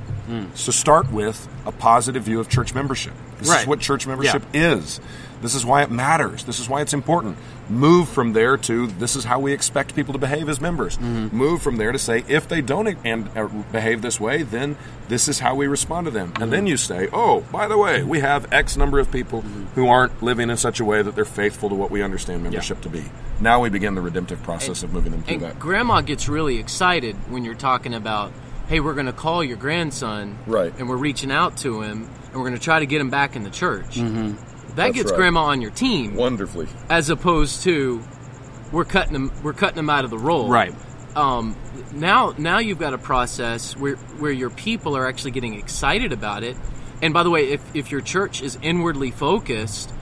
So 0.55 0.73
start 0.73 1.11
with 1.13 1.49
a 1.67 1.73
positive 1.73 2.25
view 2.25 2.41
of 2.41 2.49
church 2.49 2.75
membership. 2.75 3.15
This 3.39 3.61
is 3.61 3.67
what 3.67 3.81
church 3.81 4.07
membership 4.07 4.43
is. 4.53 5.01
This 5.45 5.55
is 5.55 5.67
why 5.67 5.83
it 5.83 5.91
matters. 5.91 6.45
This 6.45 6.59
is 6.59 6.71
why 6.71 6.81
it's 6.81 6.95
important. 6.95 7.37
Move 7.69 8.09
from 8.09 8.33
there 8.33 8.57
to 8.57 8.87
this 8.87 9.15
is 9.15 9.25
how 9.25 9.39
we 9.39 9.53
expect 9.53 9.95
people 9.95 10.15
to 10.15 10.19
behave 10.19 10.49
as 10.49 10.59
members. 10.59 10.97
Mm-hmm. 10.97 11.37
Move 11.37 11.61
from 11.61 11.77
there 11.77 11.93
to 11.93 11.99
say 11.99 12.25
if 12.29 12.49
they 12.49 12.63
don't 12.63 12.97
and 13.05 13.29
uh, 13.37 13.49
behave 13.71 14.01
this 14.01 14.19
way, 14.19 14.43
then 14.43 14.79
this 15.09 15.29
is 15.29 15.41
how 15.41 15.55
we 15.55 15.67
respond 15.67 16.07
to 16.07 16.11
them. 16.11 16.33
And 16.41 16.51
then 16.51 16.61
mm-hmm. 16.61 16.69
you 16.69 16.77
say, 16.79 17.09
"Oh, 17.13 17.43
by 17.53 17.69
the 17.69 17.77
way, 17.77 18.03
we 18.03 18.21
have 18.21 18.51
X 18.53 18.79
number 18.79 18.99
of 18.99 19.11
people 19.13 19.43
mm-hmm. 19.43 19.65
who 19.75 19.87
aren't 19.87 20.23
living 20.23 20.49
in 20.49 20.57
such 20.57 20.81
a 20.81 20.85
way 20.85 21.03
that 21.03 21.15
they're 21.15 21.27
faithful 21.27 21.69
to 21.69 21.75
what 21.75 21.91
we 21.91 22.03
understand 22.03 22.43
membership 22.43 22.81
to 22.81 22.89
be." 22.89 23.05
Now 23.39 23.61
we 23.61 23.69
begin 23.69 23.95
the 23.95 24.01
redemptive 24.01 24.43
process 24.43 24.83
of 24.83 24.95
moving 24.95 25.13
them 25.13 25.23
through 25.23 25.35
And 25.35 25.43
that. 25.43 25.59
grandma 25.59 26.01
gets 26.01 26.27
really 26.27 26.59
excited 26.59 27.17
when 27.31 27.45
you're 27.45 27.55
talking 27.55 27.93
about 27.93 28.33
hey, 28.69 28.81
we're 28.81 28.95
going 28.95 29.07
to 29.07 29.13
call 29.13 29.43
your 29.45 29.57
grandson, 29.57 30.39
Right. 30.47 30.73
and 30.79 30.89
we're 30.89 30.97
reaching 30.97 31.31
out 31.31 31.57
to 31.59 31.83
him, 31.83 32.09
and 32.27 32.35
we're 32.35 32.49
going 32.49 32.55
to 32.55 32.59
try 32.61 32.79
to 32.81 32.87
get 32.87 33.01
him 33.01 33.11
back 33.11 33.37
in 33.37 33.43
the 33.45 33.51
church. 33.51 33.97
Mm-hmm. 33.97 34.37
That 34.69 34.77
That's 34.77 34.95
gets 34.97 35.11
right. 35.13 35.17
grandma 35.19 35.45
on 35.45 35.61
your 35.61 35.71
team, 35.71 36.17
Wonderfully. 36.17 36.67
as 36.89 37.09
opposed 37.11 37.63
to 37.63 38.03
we're 38.73 38.85
cutting 38.85 39.13
them 39.13 39.31
we're 39.45 39.53
cutting 39.53 39.77
them 39.77 39.89
out 39.89 40.05
of 40.05 40.11
the 40.11 40.19
roll. 40.19 40.49
Right. 40.49 40.75
Um, 41.15 41.57
now 41.93 42.35
now 42.39 42.59
you've 42.59 42.81
got 42.81 42.93
a 42.93 42.99
process 42.99 43.77
where 43.77 43.95
where 44.19 44.33
your 44.33 44.51
people 44.51 44.97
are 44.97 45.07
actually 45.07 45.31
getting 45.31 45.55
excited 45.55 46.13
about 46.13 46.43
it. 46.43 46.57
And 47.01 47.15
by 47.15 47.23
the 47.23 47.31
way, 47.31 47.51
if, 47.51 47.61
if 47.77 47.93
your 47.93 48.01
church 48.01 48.43
is 48.43 48.59
inwardly 48.63 49.13
focused, 49.13 49.94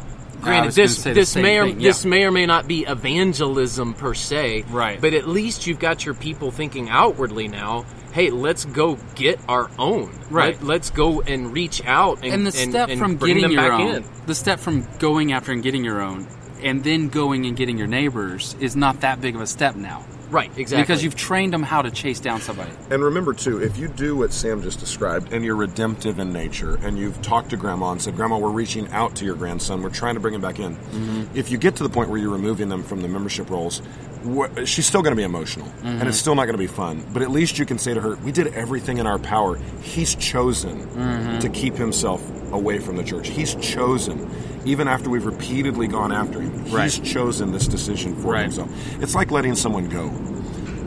granted 0.43 0.67
was 0.67 0.75
this 0.75 1.03
this 1.03 1.37
may 1.37 1.59
or 1.59 1.67
yeah. 1.67 1.89
this 1.89 2.05
may 2.05 2.25
or 2.25 2.31
may 2.31 2.47
not 2.47 2.67
be 2.67 2.85
evangelism 2.85 3.95
per 3.95 4.15
se. 4.15 4.65
Right. 4.69 5.01
But 5.01 5.15
at 5.15 5.29
least 5.29 5.67
you've 5.67 5.79
got 5.79 6.05
your 6.05 6.15
people 6.15 6.51
thinking 6.51 6.89
outwardly 6.89 7.49
now. 7.49 7.85
Hey, 8.13 8.31
let's 8.31 8.67
go 8.67 8.99
get 9.15 9.41
our 9.49 9.71
own. 9.79 10.13
Right. 10.29 10.63
Let, 10.63 10.83
us 10.83 10.91
go 10.91 11.23
and 11.23 11.53
reach 11.53 11.83
out 11.87 12.19
and, 12.23 12.35
and 12.35 12.47
the 12.47 12.53
step 12.53 12.91
and 12.91 12.99
from 12.99 13.17
bring 13.17 13.39
getting 13.39 13.53
your 13.53 13.73
own, 13.73 13.97
in. 13.97 14.05
the 14.27 14.35
step 14.35 14.61
from 14.61 14.87
going 14.99 15.33
after 15.33 15.51
and 15.51 15.63
getting 15.63 15.83
your 15.83 16.03
own, 16.03 16.29
and 16.63 16.85
then 16.85 17.09
going 17.09 17.47
and 17.47 17.57
getting 17.57 17.79
your 17.79 17.87
neighbors 17.87 18.55
is 18.61 18.77
not 18.77 19.01
that 19.01 19.23
big 19.23 19.35
of 19.35 19.41
a 19.41 19.47
step 19.47 19.77
now 19.77 20.05
Right, 20.33 20.51
exactly. 20.57 20.83
because 20.83 21.05
you've 21.05 21.15
trained 21.15 21.53
them 21.53 21.63
how 21.63 21.83
to 21.83 21.91
chase 21.91 22.19
down 22.19 22.41
somebody. 22.41 22.71
And 22.91 23.03
remember 23.03 23.35
too, 23.35 23.63
if 23.63 23.77
you 23.77 23.87
do 23.89 24.17
what 24.17 24.33
Sam 24.33 24.63
just 24.63 24.81
described, 24.81 25.33
and 25.33 25.45
you're 25.45 25.57
redemptive 25.57 26.19
in 26.19 26.33
nature, 26.33 26.77
and 26.83 26.99
you've 26.99 27.21
talked 27.21 27.51
to 27.51 27.57
Grandma 27.57 27.93
and 27.93 28.01
said, 28.01 28.17
"Grandma, 28.17 28.39
we're 28.39 28.51
reaching 28.51 28.89
out 28.93 29.15
to 29.17 29.25
your 29.27 29.35
grandson. 29.35 29.83
We're 29.83 29.91
trying 29.91 30.15
to 30.15 30.21
bring 30.21 30.35
him 30.35 30.41
back 30.41 30.59
in." 30.59 30.75
Mm-hmm. 30.77 31.37
If 31.37 31.51
you 31.51 31.59
get 31.59 31.77
to 31.77 31.83
the 31.83 31.91
point 31.91 32.09
where 32.09 32.19
you're 32.19 32.31
removing 32.31 32.71
them 32.71 32.83
from 32.83 33.03
the 33.03 33.09
membership 33.09 33.51
rolls, 33.51 33.83
wh- 34.25 34.49
she's 34.65 34.87
still 34.87 35.03
going 35.03 35.13
to 35.13 35.17
be 35.17 35.23
emotional, 35.23 35.67
mm-hmm. 35.67 35.87
and 35.87 36.09
it's 36.09 36.19
still 36.19 36.35
not 36.35 36.47
going 36.47 36.55
to 36.55 36.59
be 36.59 36.67
fun. 36.67 37.05
But 37.13 37.21
at 37.23 37.31
least 37.31 37.59
you 37.59 37.67
can 37.67 37.79
say 37.79 37.93
to 37.93 38.01
her, 38.01 38.17
"We 38.17 38.33
did 38.33 38.49
everything 38.55 38.99
in 38.99 39.07
our 39.07 39.19
power. 39.19 39.59
He's 39.83 40.15
chosen 40.15 40.87
mm-hmm. 40.87 41.39
to 41.41 41.49
keep 41.51 41.75
himself 41.75 42.23
away 42.53 42.79
from 42.79 42.97
the 42.97 43.05
church. 43.05 43.29
He's 43.29 43.55
chosen." 43.57 44.31
Even 44.65 44.87
after 44.89 45.11
we've 45.11 45.27
repeatedly 45.27 45.87
gone 45.89 46.13
after 46.13 46.41
him, 46.41 46.65
he's 46.65 46.73
Right. 46.73 47.01
chosen 47.03 47.51
this 47.53 47.67
decision 47.67 48.15
for 48.17 48.33
Right. 48.33 48.43
himself. 48.43 48.69
It's 49.01 49.15
like 49.15 49.31
letting 49.31 49.55
someone 49.55 49.89
go 49.89 50.11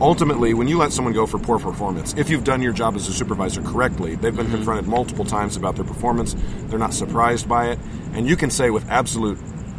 ultimately, 0.00 0.52
when 0.52 0.68
you 0.68 0.76
let 0.76 0.92
someone 0.92 1.14
go 1.14 1.24
for 1.24 1.38
poor 1.38 1.58
performance, 1.58 2.14
if 2.18 2.28
you've 2.28 2.44
done 2.44 2.60
your 2.60 2.72
job 2.74 2.94
as 2.96 3.08
a 3.08 3.12
supervisor 3.12 3.62
correctly, 3.62 4.14
they've 4.14 4.36
been 4.36 4.44
Mm-hmm. 4.46 4.54
confronted 4.56 4.86
multiple 4.86 5.24
times 5.24 5.56
about 5.56 5.74
their 5.76 5.84
performance, 5.86 6.36
they're 6.68 6.78
not 6.78 6.92
surprised 6.92 7.48
by 7.48 7.68
it, 7.68 7.78
and 8.12 8.26
you 8.28 8.36
can 8.36 8.50
say 8.50 8.68
with 8.68 8.84
absolute 8.90 9.38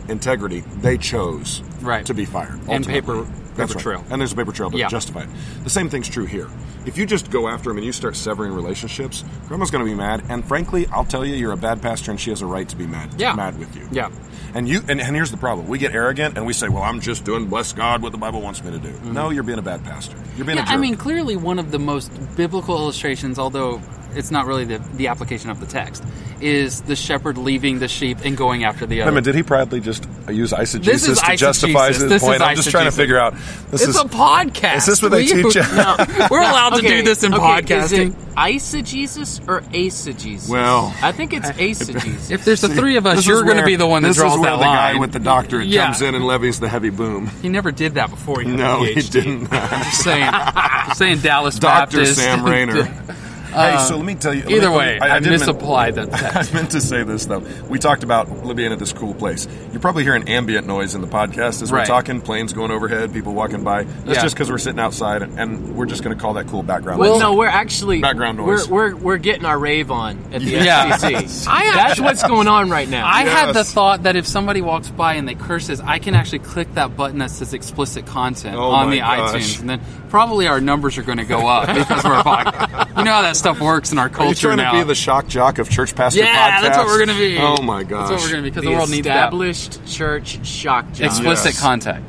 integrity, 0.09 0.63
they 0.81 0.97
chose 0.97 1.61
Right. 1.83 2.03
to 2.05 2.15
be 2.15 2.25
fired. 2.25 2.59
And 2.67 2.85
paper- 2.87 3.25
That's 3.57 3.73
paper 3.75 3.95
right. 3.97 4.03
And 4.11 4.21
there's 4.21 4.31
a 4.31 4.35
paper 4.35 4.51
trail 4.51 4.71
to 4.71 4.77
Yeah. 4.77 4.87
justify 4.87 5.21
it. 5.21 5.29
The 5.63 5.69
same 5.69 5.89
thing's 5.89 6.07
true 6.07 6.25
here. 6.25 6.47
If 6.85 6.97
you 6.97 7.05
just 7.05 7.29
go 7.31 7.47
after 7.49 7.69
them 7.69 7.77
and 7.77 7.85
you 7.85 7.91
start 7.91 8.15
severing 8.15 8.53
relationships, 8.53 9.23
grandma's 9.47 9.71
going 9.71 9.83
to 9.83 9.89
be 9.89 9.95
mad. 9.95 10.23
And 10.29 10.45
frankly, 10.45 10.87
I'll 10.91 11.03
tell 11.05 11.25
you, 11.25 11.35
you're 11.35 11.51
a 11.51 11.57
bad 11.57 11.81
pastor, 11.81 12.11
and 12.11 12.19
she 12.19 12.29
has 12.29 12.41
a 12.41 12.45
right 12.45 12.67
to 12.69 12.75
be 12.75 12.87
mad. 12.87 13.09
Yeah. 13.17 13.33
mad 13.33 13.59
with 13.59 13.75
you. 13.75 13.87
Yeah. 13.91 14.09
And 14.53 14.67
you 14.67 14.81
and, 14.87 15.01
and 15.01 15.15
here's 15.15 15.29
the 15.31 15.37
problem: 15.37 15.67
we 15.67 15.77
get 15.77 15.93
arrogant 15.93 16.37
and 16.37 16.45
we 16.45 16.53
say, 16.53 16.69
"Well, 16.69 16.81
I'm 16.83 17.01
just 17.01 17.25
doing 17.25 17.47
bless 17.47 17.73
God 17.73 18.01
what 18.01 18.13
the 18.13 18.17
Bible 18.17 18.41
wants 18.41 18.63
me 18.63 18.71
to 18.71 18.79
do." 18.79 18.87
Mm-hmm. 18.89 19.13
No, 19.13 19.29
you're 19.29 19.43
being 19.43 19.59
a 19.59 19.63
bad 19.63 19.83
pastor. 19.83 20.15
You're 20.37 20.45
being 20.45 20.57
Yeah, 20.57 20.63
a 20.63 20.67
jerk. 20.67 20.73
I 20.73 20.77
mean, 20.77 20.95
clearly 20.95 21.35
one 21.35 21.59
of 21.59 21.71
the 21.71 21.77
most 21.79 22.09
biblical 22.37 22.75
illustrations, 22.77 23.37
although 23.37 23.81
it's 24.17 24.31
not 24.31 24.45
really 24.47 24.65
the, 24.65 24.79
the 24.95 25.07
application 25.07 25.49
of 25.49 25.59
the 25.59 25.65
text, 25.65 26.03
is 26.41 26.81
the 26.81 26.95
shepherd 26.95 27.37
leaving 27.37 27.79
the 27.79 27.87
sheep 27.87 28.19
and 28.23 28.35
going 28.37 28.63
after 28.63 28.85
the 28.85 29.01
other? 29.01 29.01
a 29.01 29.05
other. 29.05 29.11
minute, 29.13 29.25
did 29.25 29.35
he 29.35 29.43
probably 29.43 29.79
just 29.79 30.07
use 30.29 30.51
eisegesis 30.51 31.23
to 31.25 31.35
justify 31.37 31.89
eisegesis. 31.89 31.93
his 31.93 32.09
This 32.09 32.21
is 32.23 32.27
point? 32.27 32.41
I'm 32.41 32.55
just 32.55 32.69
trying 32.69 32.85
to 32.85 32.91
figure 32.91 33.17
out. 33.17 33.33
This 33.71 33.81
it's 33.83 33.89
is 33.89 33.95
a 33.97 34.03
podcast. 34.05 34.77
Is 34.77 34.85
this 34.87 35.01
what 35.01 35.11
they 35.11 35.23
Will 35.23 35.37
you- 35.37 35.43
teach 35.43 35.55
you? 35.55 35.61
No, 35.75 35.95
we're 36.29 36.41
allowed 36.41 36.75
to 36.75 36.81
do 36.81 37.01
this 37.03 37.23
in 37.23 37.33
okay, 37.33 37.43
podcasting. 37.43 37.83
Is 37.83 37.91
it 37.93 38.13
eisegesis 38.35 39.47
or 39.47 39.61
eisegesis? 39.61 40.49
Well, 40.49 40.93
I 41.01 41.11
think 41.11 41.33
it's 41.33 41.49
eisegesis. 41.51 42.29
If 42.31 42.45
there's 42.45 42.61
the 42.61 42.69
three 42.69 42.97
of 42.97 43.05
us, 43.05 43.17
This 43.19 43.27
you're 43.27 43.43
going 43.43 43.57
to 43.57 43.65
be 43.65 43.75
the 43.77 43.87
one 43.87 44.03
that 44.03 44.09
this 44.09 44.17
draws 44.17 44.33
is 44.33 44.39
where 44.39 44.51
that 44.51 44.57
the 44.57 44.61
line. 44.61 44.95
guy 44.95 44.99
with 44.99 45.11
the 45.13 45.19
doctorate 45.19 45.67
Yeah. 45.67 45.85
comes 45.85 46.01
in 46.01 46.13
and 46.15 46.25
levies 46.25 46.59
the 46.59 46.69
heavy 46.69 46.89
boom. 46.89 47.27
He 47.41 47.49
never 47.49 47.71
did 47.71 47.95
that 47.95 48.09
before. 48.09 48.41
He 48.41 48.47
No, 48.51 48.83
a 48.83 48.87
he 48.87 49.01
didn't. 49.01 49.47
I'm 49.51 49.83
just 49.85 50.03
saying, 50.03 50.31
just 50.31 50.97
saying 50.99 51.19
Dallas 51.19 51.57
Doctor 51.57 51.97
Baptist. 51.97 52.19
Sam 52.19 52.43
Rainer. 52.45 52.93
hey, 53.57 53.73
uh, 53.75 53.79
so 53.79 53.95
let 53.97 54.05
me 54.05 54.15
tell 54.15 54.33
you. 54.33 54.43
Either 54.47 54.69
me- 54.69 54.77
way, 54.77 54.99
I, 54.99 55.15
I, 55.17 55.19
didn't 55.19 55.23
mean- 55.31 55.39
misapplied 55.39 55.95
that 55.95 56.13
I 56.49 56.53
meant 56.53 56.71
to 56.71 56.81
say 56.81 57.03
this 57.03 57.25
though. 57.25 57.39
We 57.69 57.79
talked 57.79 58.03
about 58.03 58.27
being 58.55 58.71
at 58.71 58.79
this 58.79 58.93
cool 58.93 59.13
place. 59.13 59.47
You're 59.71 59.81
probably 59.81 60.03
hearing 60.03 60.27
ambient 60.29 60.65
noise 60.67 60.95
in 60.95 61.01
the 61.01 61.07
podcast 61.07 61.61
as 61.61 61.71
we're 61.71 61.79
Right. 61.79 61.87
talking, 61.87 62.21
planes 62.21 62.53
going 62.53 62.71
overhead, 62.71 63.13
people 63.13 63.33
walking 63.33 63.63
by. 63.63 63.83
That's 63.83 64.07
Yeah. 64.17 64.21
just 64.23 64.35
because 64.35 64.49
we're 64.49 64.57
sitting 64.57 64.79
outside, 64.79 65.21
and 65.21 65.75
we're 65.75 65.85
just 65.85 66.03
going 66.03 66.15
to 66.15 66.21
call 66.21 66.33
that 66.35 66.47
cool 66.47 66.63
background. 66.63 66.99
Well, 66.99 67.13
noise. 67.13 67.21
no, 67.21 67.33
we're 67.35 67.47
actually 67.47 67.99
Background 68.01 68.37
noise. 68.37 68.67
We're, 68.69 68.93
we're 68.93 68.95
we're 68.95 69.17
getting 69.17 69.45
our 69.45 69.57
rave 69.59 69.91
on 69.91 70.17
at 70.33 70.41
the 70.41 70.49
Yeah. 70.51 70.97
FCC. 70.97 71.47
I 71.49 71.71
That's 71.75 71.99
what's 71.99 72.23
going 72.23 72.47
on 72.47 72.69
right 72.69 72.87
now. 72.89 73.05
I 73.07 73.25
had 73.25 73.53
the 73.53 73.63
thought 73.63 74.03
that 74.03 74.15
if 74.15 74.25
somebody 74.27 74.61
walks 74.61 74.89
by 74.89 75.13
and 75.15 75.27
they 75.27 75.35
curses, 75.35 75.79
I 75.81 75.99
can 75.99 76.15
actually 76.15 76.39
click 76.39 76.73
that 76.75 76.95
button 76.97 77.19
that 77.19 77.31
says 77.31 77.53
explicit 77.53 78.05
content 78.05 78.55
Oh 78.57 78.71
on 78.71 78.89
the 78.89 78.99
gosh. 78.99 79.33
iTunes, 79.33 79.59
and 79.59 79.69
then 79.69 79.81
probably 80.09 80.47
our 80.47 80.59
numbers 80.61 80.97
are 80.97 81.03
going 81.03 81.17
to 81.19 81.25
go 81.25 81.47
up 81.47 81.67
because 81.67 82.03
we're 82.03 82.13
a 82.19 82.23
podcast. 82.23 82.86
You 82.97 83.03
know 83.03 83.11
how 83.11 83.21
that 83.21 83.35
stuff 83.37 83.59
works 83.59 83.91
in 83.91 83.97
our 83.99 84.05
Are 84.05 84.09
you 84.09 84.13
culture 84.15 84.47
trying 84.47 84.57
now. 84.57 84.71
to 84.73 84.77
be 84.79 84.83
the 84.83 84.95
shock 84.95 85.27
jock 85.27 85.59
of 85.59 85.69
church 85.69 85.93
pastor 85.95 86.19
yeah, 86.21 86.59
podcast? 86.59 86.61
that's 86.63 86.77
what 86.77 86.87
we're 86.87 87.05
going 87.05 87.17
to 87.17 87.17
be. 87.17 87.37
Oh 87.39 87.61
my 87.61 87.83
gosh. 87.83 88.09
That's 88.09 88.23
what 88.23 88.27
we're 88.31 88.41
going 88.41 88.43
to 88.43 88.49
be 88.49 88.49
because 88.49 88.63
the 88.63 88.69
the, 88.71 88.75
world 88.75 88.89
needs 88.89 89.05
that. 89.05 89.15
established 89.27 89.85
church 89.87 90.45
shock 90.47 90.91
jock. 90.93 91.05
Explicit 91.05 91.53
Yes. 91.53 91.61
content, 91.61 92.05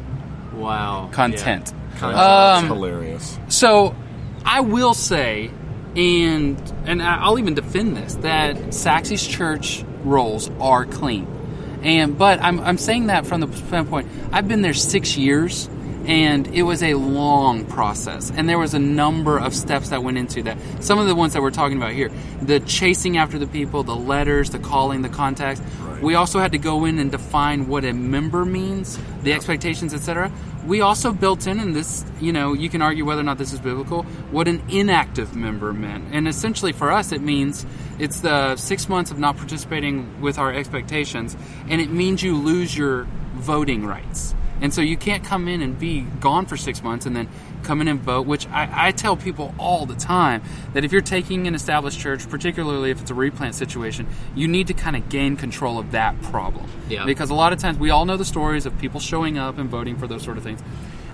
Wow. 0.55 1.09
content. 1.12 1.72
That's 2.01 2.62
Um, 2.62 2.66
hilarious. 2.68 3.38
So, 3.48 3.94
I 4.44 4.61
will 4.61 4.94
say, 4.94 5.51
and 5.96 6.61
and 6.87 7.03
I- 7.03 7.18
I'll 7.22 7.38
even 7.38 7.55
defend 7.55 7.96
this 7.96 8.14
that 8.22 8.72
Saxy's 8.72 9.27
church 9.27 9.85
rolls 10.05 10.51
are 10.61 10.85
clean, 10.87 11.27
and 11.83 12.16
but 12.16 12.42
I'm 12.42 12.61
I'm 12.61 12.79
saying 12.79 13.09
that 13.09 13.27
from 13.27 13.40
the 13.40 13.53
standpoint 13.57 14.09
I've 14.33 14.46
been 14.48 14.62
there 14.62 14.74
six 14.74 15.16
years, 15.18 15.68
and 16.09 16.49
it 16.49 16.62
was 16.62 16.83
a 16.83 16.94
long 16.94 17.66
process, 17.66 18.33
and 18.35 18.49
there 18.49 18.59
was 18.59 18.73
a 18.73 18.79
number 18.79 19.38
of 19.38 19.55
steps 19.55 19.90
that 19.90 20.03
went 20.03 20.16
into 20.16 20.42
that. 20.42 20.57
Some 20.83 20.99
of 20.99 21.07
the 21.07 21.14
ones 21.14 21.35
that 21.35 21.42
we're 21.42 21.51
talking 21.51 21.77
about 21.77 21.92
here, 21.92 22.11
the 22.40 22.61
chasing 22.61 23.18
after 23.18 23.38
the 23.38 23.47
people, 23.47 23.83
the 23.83 23.94
letters, 23.94 24.49
the 24.49 24.59
calling, 24.59 25.03
the 25.03 25.11
contacts. 25.11 25.61
We 26.01 26.14
also 26.14 26.38
had 26.38 26.53
to 26.53 26.59
go 26.59 26.87
in 26.87 26.99
and 26.99 27.11
define 27.11 27.66
what 27.66 27.85
a 27.85 27.92
member 27.92 28.47
means, 28.47 28.99
the 29.23 29.35
expectations, 29.35 29.92
etc. 29.92 30.33
We 30.64 30.81
also 30.81 31.12
built 31.12 31.47
in, 31.47 31.61
and 31.61 31.77
this, 31.77 32.07
you 32.21 32.33
know, 32.33 32.55
you 32.55 32.71
can 32.71 32.81
argue 32.81 33.05
whether 33.05 33.21
or 33.21 33.25
not 33.25 33.37
this 33.37 33.53
is 33.53 33.61
biblical, 33.61 34.05
what 34.31 34.49
an 34.49 34.62
inactive 34.71 35.37
member 35.37 35.75
meant. 35.75 36.07
And 36.12 36.27
essentially 36.27 36.73
for 36.73 36.90
us, 36.90 37.12
it 37.12 37.21
means 37.21 37.66
it's 37.99 38.21
the 38.21 38.57
six 38.57 38.88
months 38.88 39.11
of 39.11 39.18
not 39.18 39.37
participating 39.37 40.23
with 40.23 40.38
our 40.38 40.55
expectations, 40.55 41.37
and 41.68 41.83
it 41.83 41.90
means 41.90 42.23
you 42.23 42.37
lose 42.37 42.77
your 42.77 43.07
voting 43.35 43.85
rights. 43.85 44.35
And 44.61 44.75
so 44.75 44.81
you 44.81 44.97
can't 44.97 45.25
come 45.25 45.49
in 45.49 45.62
and 45.62 45.79
be 45.79 46.01
gone 46.01 46.47
for 46.47 46.57
six 46.57 46.83
months 46.83 47.07
and 47.07 47.14
then 47.14 47.29
come 47.62 47.81
in 47.81 47.88
and 47.88 48.01
vote, 48.01 48.27
which 48.27 48.47
I, 48.49 48.88
I 48.88 48.92
tell 48.92 49.16
people 49.16 49.55
all 49.59 49.87
the 49.87 49.94
time 49.94 50.42
that 50.73 50.85
if 50.85 50.92
you're 50.92 51.01
taking 51.01 51.47
an 51.47 51.55
established 51.55 52.01
church, 52.01 52.29
particularly 52.29 52.90
if 52.90 53.01
it's 53.01 53.11
a 53.11 53.14
replant 53.14 53.55
situation, 53.55 54.07
you 54.35 54.49
need 54.49 54.68
to 54.68 54.75
kind 54.75 54.97
of 54.97 55.09
gain 55.09 55.37
control 55.37 55.79
of 55.79 55.92
that 55.92 56.21
problem. 56.23 56.68
Yeah. 56.88 57.05
Because 57.05 57.31
a 57.31 57.35
lot 57.35 57.53
of 57.53 57.59
times 57.59 57.79
we 57.79 57.90
all 57.90 58.05
know 58.05 58.16
the 58.16 58.25
stories 58.25 58.66
of 58.66 58.79
people 58.79 59.01
showing 59.01 59.38
up 59.38 59.59
and 59.59 59.68
voting 59.68 59.97
for 59.97 60.07
those 60.07 60.23
sort 60.23 60.37
of 60.37 60.42
things. 60.42 60.61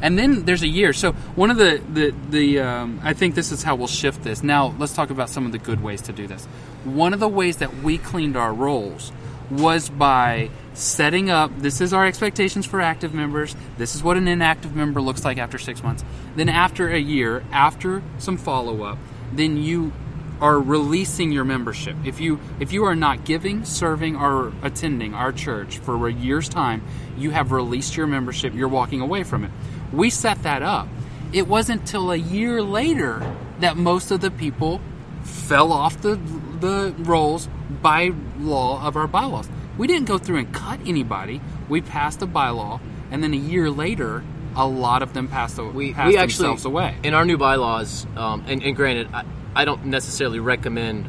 And 0.02 0.18
then 0.18 0.44
there's 0.44 0.62
a 0.62 0.68
year. 0.68 0.92
So 0.92 1.12
one 1.12 1.50
of 1.50 1.56
the 1.56 1.80
the, 1.92 2.14
the 2.28 2.60
um, 2.60 3.00
I 3.02 3.14
think 3.14 3.34
this 3.34 3.52
is 3.52 3.62
how 3.62 3.74
we'll 3.76 3.86
shift 3.86 4.22
this. 4.22 4.42
Now 4.42 4.74
let's 4.78 4.92
talk 4.92 5.10
about 5.10 5.30
some 5.30 5.46
of 5.46 5.52
the 5.52 5.58
good 5.58 5.82
ways 5.82 6.02
to 6.02 6.12
do 6.12 6.26
this. 6.26 6.44
One 6.84 7.14
of 7.14 7.20
the 7.20 7.28
ways 7.28 7.58
that 7.58 7.82
we 7.82 7.96
cleaned 7.96 8.36
our 8.36 8.52
rolls 8.52 9.12
was 9.50 9.88
by 9.88 10.50
setting 10.72 11.30
up 11.30 11.50
this 11.58 11.80
is 11.80 11.92
our 11.92 12.06
expectations 12.06 12.66
for 12.66 12.80
active 12.80 13.14
members 13.14 13.54
this 13.78 13.94
is 13.94 14.02
what 14.02 14.16
an 14.16 14.26
inactive 14.26 14.74
member 14.74 15.00
looks 15.00 15.24
like 15.24 15.38
after 15.38 15.58
six 15.58 15.82
months. 15.82 16.04
Then 16.34 16.48
after 16.48 16.88
a 16.88 16.98
year 16.98 17.44
after 17.52 18.02
some 18.18 18.36
follow-up 18.36 18.98
then 19.32 19.56
you 19.56 19.92
are 20.40 20.58
releasing 20.58 21.30
your 21.30 21.44
membership. 21.44 21.96
If 22.04 22.20
you 22.20 22.40
if 22.58 22.72
you 22.72 22.84
are 22.84 22.96
not 22.96 23.24
giving 23.24 23.64
serving 23.64 24.16
or 24.16 24.52
attending 24.62 25.14
our 25.14 25.32
church 25.32 25.78
for 25.78 26.08
a 26.08 26.12
year's 26.12 26.48
time 26.48 26.82
you 27.16 27.30
have 27.30 27.52
released 27.52 27.96
your 27.96 28.06
membership. 28.06 28.54
You're 28.54 28.68
walking 28.68 29.00
away 29.00 29.22
from 29.22 29.44
it. 29.44 29.50
We 29.92 30.10
set 30.10 30.42
that 30.42 30.62
up. 30.62 30.88
It 31.32 31.46
wasn't 31.46 31.86
till 31.86 32.10
a 32.10 32.16
year 32.16 32.62
later 32.62 33.22
that 33.60 33.76
most 33.76 34.10
of 34.10 34.20
the 34.20 34.30
people 34.30 34.80
fell 35.22 35.72
off 35.72 36.00
the 36.00 36.16
the 36.60 36.94
rolls 36.98 37.48
by 37.82 38.12
law 38.38 38.86
of 38.86 38.96
our 38.96 39.06
bylaws. 39.06 39.48
We 39.78 39.86
didn't 39.86 40.06
go 40.06 40.18
through 40.18 40.38
and 40.38 40.52
cut 40.54 40.80
anybody. 40.86 41.40
We 41.68 41.80
passed 41.80 42.22
a 42.22 42.26
bylaw, 42.26 42.80
and 43.10 43.22
then 43.22 43.34
a 43.34 43.38
year 43.38 43.70
later, 43.70 44.22
a 44.56 44.66
lot 44.66 45.02
of 45.02 45.14
them 45.14 45.26
passed, 45.28 45.58
a- 45.58 45.64
we, 45.64 45.92
passed 45.92 46.08
we 46.08 46.16
actually 46.16 46.44
themselves 46.48 46.64
away. 46.64 46.94
in 47.02 47.12
our 47.12 47.24
new 47.24 47.36
bylaws 47.36 48.06
um, 48.16 48.44
and, 48.46 48.62
and 48.62 48.76
granted 48.76 49.08
I, 49.12 49.24
I 49.56 49.64
don't 49.64 49.86
necessarily 49.86 50.38
recommend 50.38 51.08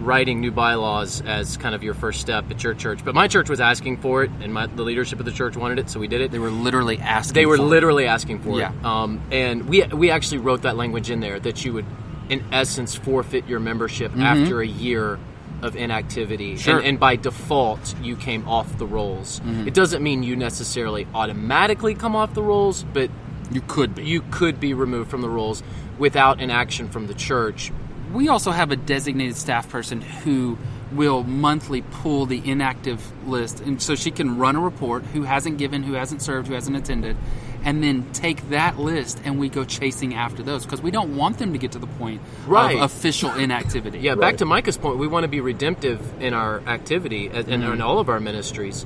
writing 0.00 0.40
new 0.40 0.50
bylaws 0.50 1.20
as 1.24 1.56
kind 1.56 1.72
of 1.76 1.84
your 1.84 1.94
first 1.94 2.20
step 2.20 2.50
at 2.50 2.64
your 2.64 2.74
church 2.74 3.04
but 3.04 3.14
my 3.14 3.28
church 3.28 3.48
was 3.48 3.60
asking 3.60 3.98
for 3.98 4.24
it 4.24 4.30
and 4.40 4.52
my, 4.52 4.66
the 4.66 4.82
leadership 4.82 5.20
of 5.20 5.24
the 5.24 5.30
church 5.30 5.56
wanted 5.56 5.78
it 5.78 5.88
so 5.88 6.00
we 6.00 6.08
did 6.08 6.20
it 6.20 6.32
They 6.32 6.40
were 6.40 6.50
literally 6.50 6.98
asking. 6.98 7.34
they 7.34 7.46
were 7.46 7.56
for 7.58 7.62
it. 7.62 7.66
literally 7.66 8.06
asking 8.06 8.40
for 8.40 8.58
Yeah. 8.58 8.72
it 8.72 8.84
um, 8.84 9.20
and 9.30 9.68
we 9.68 9.84
we 9.84 10.10
actually 10.10 10.38
wrote 10.38 10.62
that 10.62 10.76
language 10.76 11.10
in 11.12 11.20
there 11.20 11.38
that 11.38 11.64
you 11.64 11.74
would 11.74 11.86
in 12.28 12.44
essence, 12.52 12.94
forfeit 12.94 13.46
your 13.46 13.60
membership 13.60 14.16
after 14.16 14.60
a 14.60 14.66
year 14.66 15.18
of 15.62 15.76
inactivity. 15.76 16.56
Sure. 16.56 16.78
And, 16.78 16.86
and 16.86 17.00
by 17.00 17.16
default, 17.16 17.94
you 18.02 18.16
came 18.16 18.46
off 18.48 18.76
the 18.78 18.86
rolls. 18.86 19.40
Mm-hmm. 19.40 19.68
It 19.68 19.74
doesn't 19.74 20.02
mean 20.02 20.22
you 20.22 20.36
necessarily 20.36 21.06
automatically 21.14 21.94
come 21.94 22.14
off 22.16 22.34
the 22.34 22.42
rolls, 22.42 22.84
but 22.92 23.10
You 23.50 23.60
could 23.62 23.94
be. 23.94 24.04
you 24.04 24.22
could 24.30 24.60
be 24.60 24.74
removed 24.74 25.10
from 25.10 25.20
the 25.22 25.28
rolls 25.28 25.62
without 25.98 26.40
an 26.40 26.50
action 26.50 26.88
from 26.88 27.06
the 27.06 27.14
church. 27.14 27.72
we 28.12 28.28
also 28.28 28.50
have 28.50 28.70
a 28.70 28.76
designated 28.76 29.36
staff 29.36 29.68
person 29.68 30.00
who 30.00 30.56
will 30.92 31.22
monthly 31.24 31.82
pull 31.82 32.26
the 32.26 32.40
inactive 32.48 33.00
list 33.28 33.60
and 33.60 33.80
so 33.82 33.94
she 33.96 34.10
can 34.10 34.38
run 34.38 34.54
a 34.56 34.60
report 34.60 35.02
who 35.06 35.22
hasn't 35.22 35.56
given 35.58 35.82
who 35.82 35.94
hasn't 35.94 36.22
served 36.22 36.46
who 36.46 36.54
hasn't 36.54 36.76
attended 36.76 37.16
and 37.64 37.82
then 37.82 38.04
take 38.12 38.50
that 38.50 38.78
list 38.78 39.20
and 39.24 39.38
we 39.38 39.48
go 39.48 39.64
chasing 39.64 40.14
after 40.14 40.42
those 40.42 40.64
because 40.64 40.82
we 40.82 40.90
don't 40.90 41.16
want 41.16 41.38
them 41.38 41.52
to 41.52 41.58
get 41.58 41.72
to 41.72 41.78
the 41.78 41.86
point 41.86 42.20
Right. 42.46 42.76
of 42.76 42.82
official 42.82 43.32
inactivity 43.32 43.98
Yeah, 44.00 44.14
back 44.16 44.36
to 44.38 44.44
Micah's 44.44 44.76
point, 44.76 44.98
we 44.98 45.06
want 45.06 45.24
to 45.24 45.28
be 45.28 45.40
redemptive 45.40 46.00
in 46.22 46.34
our 46.34 46.60
activity 46.66 47.28
and 47.28 47.48
and 47.48 47.64
in 47.64 47.80
all 47.80 47.98
of 47.98 48.08
our 48.08 48.20
ministries. 48.20 48.84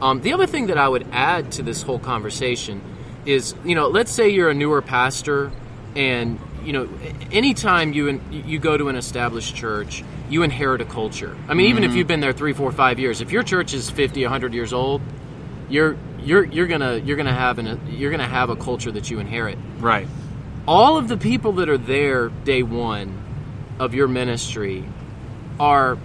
Um, 0.00 0.20
the 0.20 0.32
other 0.32 0.46
thing 0.46 0.66
that 0.68 0.78
I 0.78 0.88
would 0.88 1.06
add 1.10 1.50
to 1.52 1.62
this 1.62 1.82
whole 1.82 1.98
conversation 1.98 2.80
is, 3.26 3.54
you 3.64 3.74
know, 3.74 3.88
let's 3.88 4.12
say 4.12 4.28
you're 4.28 4.50
a 4.50 4.54
newer 4.54 4.80
pastor, 4.80 5.50
and 5.96 6.38
you 6.64 6.72
know, 6.72 6.88
anytime 7.32 7.92
you 7.92 8.08
in, 8.08 8.20
you 8.30 8.58
go 8.58 8.76
to 8.76 8.88
an 8.88 8.96
established 8.96 9.54
church, 9.56 10.04
you 10.28 10.42
inherit 10.42 10.80
a 10.80 10.84
culture. 10.84 11.36
I 11.48 11.54
mean, 11.54 11.66
even 11.66 11.82
if 11.84 11.94
you've 11.94 12.06
been 12.06 12.20
there 12.20 12.32
three, 12.32 12.52
four, 12.52 12.70
five 12.72 12.98
years, 12.98 13.20
if 13.20 13.32
your 13.32 13.42
church 13.42 13.72
is 13.74 13.88
50, 13.90 14.22
100 14.22 14.52
years 14.54 14.72
old, 14.72 15.00
you're 15.68 15.96
you're 16.20 16.44
you're 16.44 16.66
gonna 16.66 16.96
you're 16.96 17.16
gonna 17.16 17.32
have 17.32 17.58
an 17.58 17.80
you're 17.90 18.10
gonna 18.10 18.26
have 18.26 18.50
a 18.50 18.56
culture 18.56 18.90
that 18.92 19.10
you 19.10 19.18
inherit. 19.18 19.58
Right. 19.78 20.08
All 20.66 20.96
of 20.98 21.08
the 21.08 21.16
people 21.16 21.52
that 21.54 21.68
are 21.68 21.78
there 21.78 22.28
day 22.28 22.62
one 22.62 23.24
of 23.78 23.94
your 23.94 24.08
ministry 24.08 24.84
are 25.58 25.98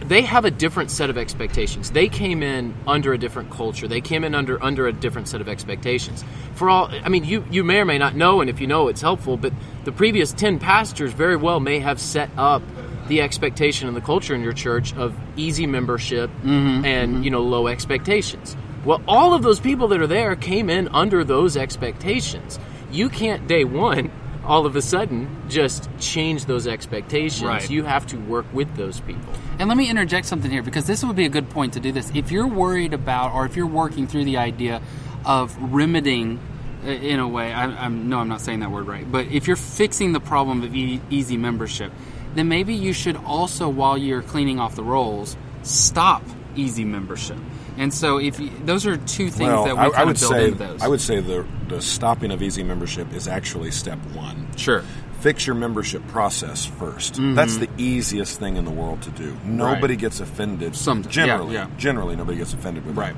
they 0.00 0.22
have 0.22 0.44
a 0.44 0.50
different 0.50 0.90
set 0.90 1.08
of 1.08 1.16
expectations. 1.16 1.90
They 1.90 2.08
came 2.08 2.42
in 2.42 2.74
under 2.86 3.12
a 3.12 3.18
different 3.18 3.50
culture. 3.50 3.88
They 3.88 4.00
came 4.00 4.24
in 4.24 4.34
under 4.34 4.62
under 4.62 4.86
a 4.86 4.92
different 4.92 5.28
set 5.28 5.40
of 5.40 5.48
expectations. 5.48 6.24
For 6.54 6.70
all 6.70 6.88
i 7.02 7.08
mean 7.08 7.24
you 7.24 7.44
you 7.50 7.64
may 7.64 7.78
or 7.78 7.84
may 7.84 7.98
not 7.98 8.14
know 8.14 8.40
and 8.40 8.48
if 8.48 8.60
you 8.60 8.66
know 8.66 8.88
it's 8.88 9.00
helpful 9.00 9.36
but 9.36 9.52
the 9.84 9.92
previous 9.92 10.32
10 10.32 10.58
pastors 10.58 11.12
very 11.12 11.36
well 11.36 11.60
may 11.60 11.80
have 11.80 12.00
set 12.00 12.30
up 12.36 12.62
the 13.08 13.20
expectation 13.20 13.88
and 13.88 13.96
the 13.96 14.00
culture 14.00 14.34
in 14.34 14.42
your 14.42 14.52
church 14.52 14.94
of 14.94 15.14
easy 15.36 15.66
membership 15.66 16.30
mm-hmm. 16.30 16.84
and 16.84 17.14
mm-hmm. 17.14 17.22
you 17.22 17.30
know 17.30 17.42
low 17.42 17.66
expectations 17.66 18.56
well 18.84 19.02
all 19.08 19.34
of 19.34 19.42
those 19.42 19.60
people 19.60 19.88
that 19.88 20.00
are 20.00 20.06
there 20.06 20.36
came 20.36 20.68
in 20.70 20.88
under 20.88 21.24
those 21.24 21.56
expectations 21.56 22.58
you 22.90 23.08
can't 23.08 23.46
day 23.46 23.64
one 23.64 24.10
all 24.44 24.66
of 24.66 24.76
a 24.76 24.82
sudden 24.82 25.28
just 25.48 25.88
change 25.98 26.44
those 26.44 26.66
expectations 26.66 27.42
Right. 27.42 27.70
you 27.70 27.84
have 27.84 28.06
to 28.08 28.16
work 28.18 28.44
with 28.52 28.74
those 28.76 29.00
people 29.00 29.32
And 29.58 29.68
let 29.68 29.76
me 29.78 29.88
interject 29.88 30.26
something 30.26 30.50
here 30.50 30.62
because 30.62 30.86
this 30.86 31.02
would 31.04 31.16
be 31.16 31.24
a 31.24 31.30
good 31.30 31.48
point 31.48 31.72
to 31.74 31.80
do 31.80 31.92
this. 31.92 32.10
If 32.14 32.30
you're 32.32 32.46
worried 32.48 32.92
about, 32.92 33.32
or 33.34 33.46
if 33.46 33.56
you're 33.56 33.66
working 33.82 34.06
through 34.08 34.24
the 34.24 34.36
idea 34.38 34.82
of 35.24 35.56
remedying, 35.72 36.40
uh, 36.84 36.88
in 36.90 37.20
a 37.20 37.28
way, 37.28 37.52
I, 37.52 37.64
I'm 37.86 38.08
no, 38.10 38.18
I'm 38.18 38.28
not 38.28 38.40
saying 38.42 38.60
that 38.60 38.70
word 38.72 38.86
right, 38.88 39.10
but 39.10 39.28
if 39.28 39.46
you're 39.46 39.56
fixing 39.56 40.12
the 40.12 40.20
problem 40.20 40.62
of 40.64 40.74
e- 40.74 41.00
easy 41.08 41.36
membership, 41.38 41.92
then 42.34 42.48
maybe 42.48 42.74
you 42.74 42.92
should 42.92 43.16
also, 43.24 43.68
while 43.68 43.96
you're 43.96 44.22
cleaning 44.22 44.58
off 44.60 44.74
the 44.74 44.82
rolls, 44.82 45.36
stop 45.62 46.22
easy 46.56 46.84
membership. 46.84 47.38
And 47.76 47.92
so, 47.92 48.18
if 48.18 48.38
you, 48.38 48.50
those 48.64 48.86
are 48.86 48.96
two 48.96 49.30
things 49.30 49.48
well, 49.48 49.64
that 49.64 49.74
we 49.74 49.80
I, 49.80 49.84
kind 49.90 49.96
I 49.96 50.02
of 50.02 50.06
would 50.08 50.20
build 50.20 50.32
say 50.32 50.44
into 50.46 50.58
those. 50.58 50.82
I 50.82 50.88
would 50.88 51.00
say 51.00 51.20
the 51.20 51.44
the 51.68 51.80
stopping 51.80 52.30
of 52.30 52.42
easy 52.42 52.62
membership 52.62 53.12
is 53.12 53.26
actually 53.28 53.70
step 53.70 53.98
one. 54.14 54.48
sure. 54.56 54.84
Fix 55.20 55.46
your 55.46 55.56
membership 55.56 56.06
process 56.08 56.66
1st 56.66 57.34
That's 57.34 57.56
the 57.56 57.70
easiest 57.78 58.38
thing 58.38 58.58
in 58.58 58.66
the 58.66 58.70
world 58.70 59.00
to 59.02 59.10
do. 59.10 59.34
Nobody 59.42 59.96
gets 59.96 60.20
offended. 60.20 60.76
Yeah, 60.76 61.00
generally, 61.08 61.54
yeah. 61.54 61.70
generally 61.78 62.14
nobody 62.14 62.36
gets 62.36 62.52
offended 62.52 62.84
with 62.84 62.94
Right. 62.94 63.14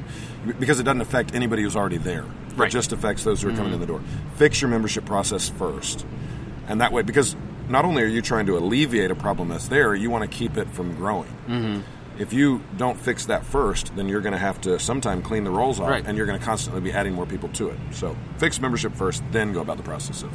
that 0.47 0.61
because 0.61 0.79
it 0.79 0.85
doesn't 0.85 1.01
affect 1.01 1.35
anybody 1.35 1.63
who's 1.63 1.75
already 1.75 1.97
there. 1.99 2.25
Right. 2.55 2.69
It 2.69 2.71
just 2.71 2.93
affects 2.93 3.25
those 3.25 3.43
who 3.43 3.49
are 3.49 3.57
coming 3.57 3.73
in 3.73 3.81
the 3.81 3.87
door. 3.87 4.01
Fix 4.37 4.61
your 4.63 4.71
membership 4.71 5.05
process 5.05 5.49
first, 5.49 6.07
and 6.69 6.81
that 6.81 6.93
way, 6.93 7.03
because 7.03 7.35
not 7.69 7.85
only 7.85 8.05
are 8.05 8.07
you 8.07 8.23
trying 8.23 8.47
to 8.47 8.57
alleviate 8.57 9.11
a 9.11 9.17
problem 9.17 9.49
that's 9.49 9.67
there, 9.67 9.93
you 9.93 10.09
want 10.09 10.23
to 10.23 10.29
keep 10.29 10.57
it 10.57 10.69
from 10.71 10.95
growing. 10.95 11.29
Mm-hmm. 11.49 11.81
If 12.19 12.33
you 12.33 12.63
don't 12.77 12.99
fix 12.99 13.27
that 13.27 13.45
first, 13.45 13.95
then 13.97 14.09
you're 14.09 14.21
going 14.23 14.33
to 14.33 14.39
have 14.39 14.61
to 14.63 14.79
sometime 14.79 15.21
clean 15.23 15.45
the 15.45 15.51
rolls 15.51 15.79
off, 15.81 15.89
Right. 15.91 16.05
and 16.07 16.17
you're 16.17 16.27
going 16.27 16.39
to 16.39 16.45
constantly 16.45 16.81
be 16.81 16.93
adding 16.93 17.13
more 17.15 17.27
people 17.27 17.49
to 17.51 17.69
it. 17.71 17.79
So 17.93 18.17
fix 18.39 18.61
membership 18.61 18.95
first, 18.95 19.23
then 19.33 19.53
go 19.53 19.61
about 19.61 19.77
the 19.77 19.83
process 19.83 20.23
of. 20.23 20.31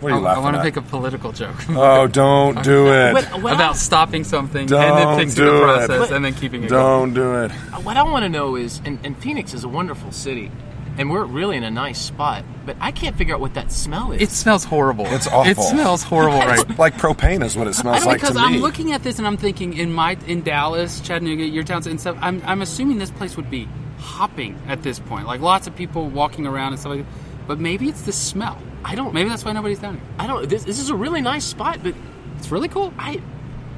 What 0.00 0.12
are 0.12 0.18
you 0.18 0.20
I, 0.20 0.28
laughing 0.28 0.42
want 0.44 0.54
to 0.54 0.60
at? 0.60 0.64
make 0.64 0.76
a 0.76 0.82
political 0.82 1.32
joke. 1.32 1.56
Oh, 1.70 2.06
don't 2.06 2.62
do 2.72 2.92
it. 2.92 3.12
What- 3.14 3.42
what 3.42 3.52
I- 3.52 3.56
about 3.56 3.76
stopping 3.76 4.22
something 4.22 4.60
and 4.60 4.68
Don't 4.68 4.96
then 4.96 5.18
fixing 5.18 5.44
do 5.44 5.50
the 5.50 5.56
it. 5.56 5.86
process 5.86 6.10
and 6.12 6.24
then 6.24 6.34
keeping 6.34 6.62
it 6.64 6.68
going. 6.70 7.14
Don't 7.14 7.14
do 7.14 7.34
it. 7.44 7.50
what 7.82 7.96
I 7.96 8.02
want 8.04 8.22
to 8.24 8.28
know 8.28 8.54
is, 8.56 8.80
and, 8.84 8.98
and 9.02 9.16
Phoenix 9.18 9.54
is 9.54 9.64
a 9.64 9.68
wonderful 9.68 10.12
city, 10.12 10.52
and 10.98 11.10
we're 11.10 11.24
really 11.24 11.56
in 11.56 11.64
a 11.64 11.70
nice 11.70 12.00
spot, 12.00 12.44
but 12.66 12.76
I 12.80 12.90
can't 12.90 13.16
figure 13.16 13.34
out 13.34 13.40
what 13.40 13.54
that 13.54 13.70
smell 13.72 14.12
is. 14.12 14.20
It 14.20 14.30
smells 14.30 14.64
horrible. 14.64 15.06
It's 15.06 15.26
awful. 15.26 15.50
It 15.50 15.56
smells 15.56 16.02
horrible, 16.02 16.38
right? 16.38 16.78
Like 16.78 16.94
propane 16.94 17.44
is 17.44 17.56
what 17.56 17.66
it 17.68 17.74
smells 17.74 18.04
like 18.04 18.20
because 18.20 18.34
to 18.36 18.40
me. 18.40 18.56
I'm 18.56 18.60
looking 18.60 18.92
at 18.92 19.02
this 19.02 19.18
and 19.18 19.26
I'm 19.26 19.36
thinking 19.36 19.74
in 19.76 19.92
my 19.92 20.16
in 20.26 20.42
Dallas, 20.42 21.00
Chattanooga, 21.00 21.44
your 21.44 21.64
towns 21.64 21.86
and 21.86 22.00
stuff. 22.00 22.16
I'm 22.20 22.42
I'm 22.44 22.60
assuming 22.62 22.98
this 22.98 23.10
place 23.10 23.36
would 23.36 23.50
be 23.50 23.68
hopping 23.98 24.60
at 24.68 24.82
this 24.82 24.98
point, 24.98 25.26
like 25.26 25.40
lots 25.40 25.66
of 25.66 25.74
people 25.76 26.08
walking 26.08 26.46
around 26.46 26.72
and 26.72 26.80
stuff 26.80 26.90
like 26.96 27.00
that. 27.06 27.12
But 27.46 27.58
maybe 27.60 27.88
it's 27.88 28.02
the 28.02 28.12
smell. 28.12 28.58
I 28.84 28.94
don't- 28.94 29.12
Maybe 29.14 29.28
that's 29.28 29.44
why 29.44 29.52
nobody's 29.52 29.78
down 29.78 29.94
here. 29.94 30.02
I 30.18 30.26
don't. 30.26 30.48
This, 30.48 30.64
this 30.64 30.78
is 30.78 30.90
a 30.90 30.94
really 30.94 31.20
nice 31.20 31.44
spot, 31.44 31.80
but 31.82 31.94
It's 32.38 32.50
really 32.52 32.68
cool. 32.68 32.92
I, 32.98 33.20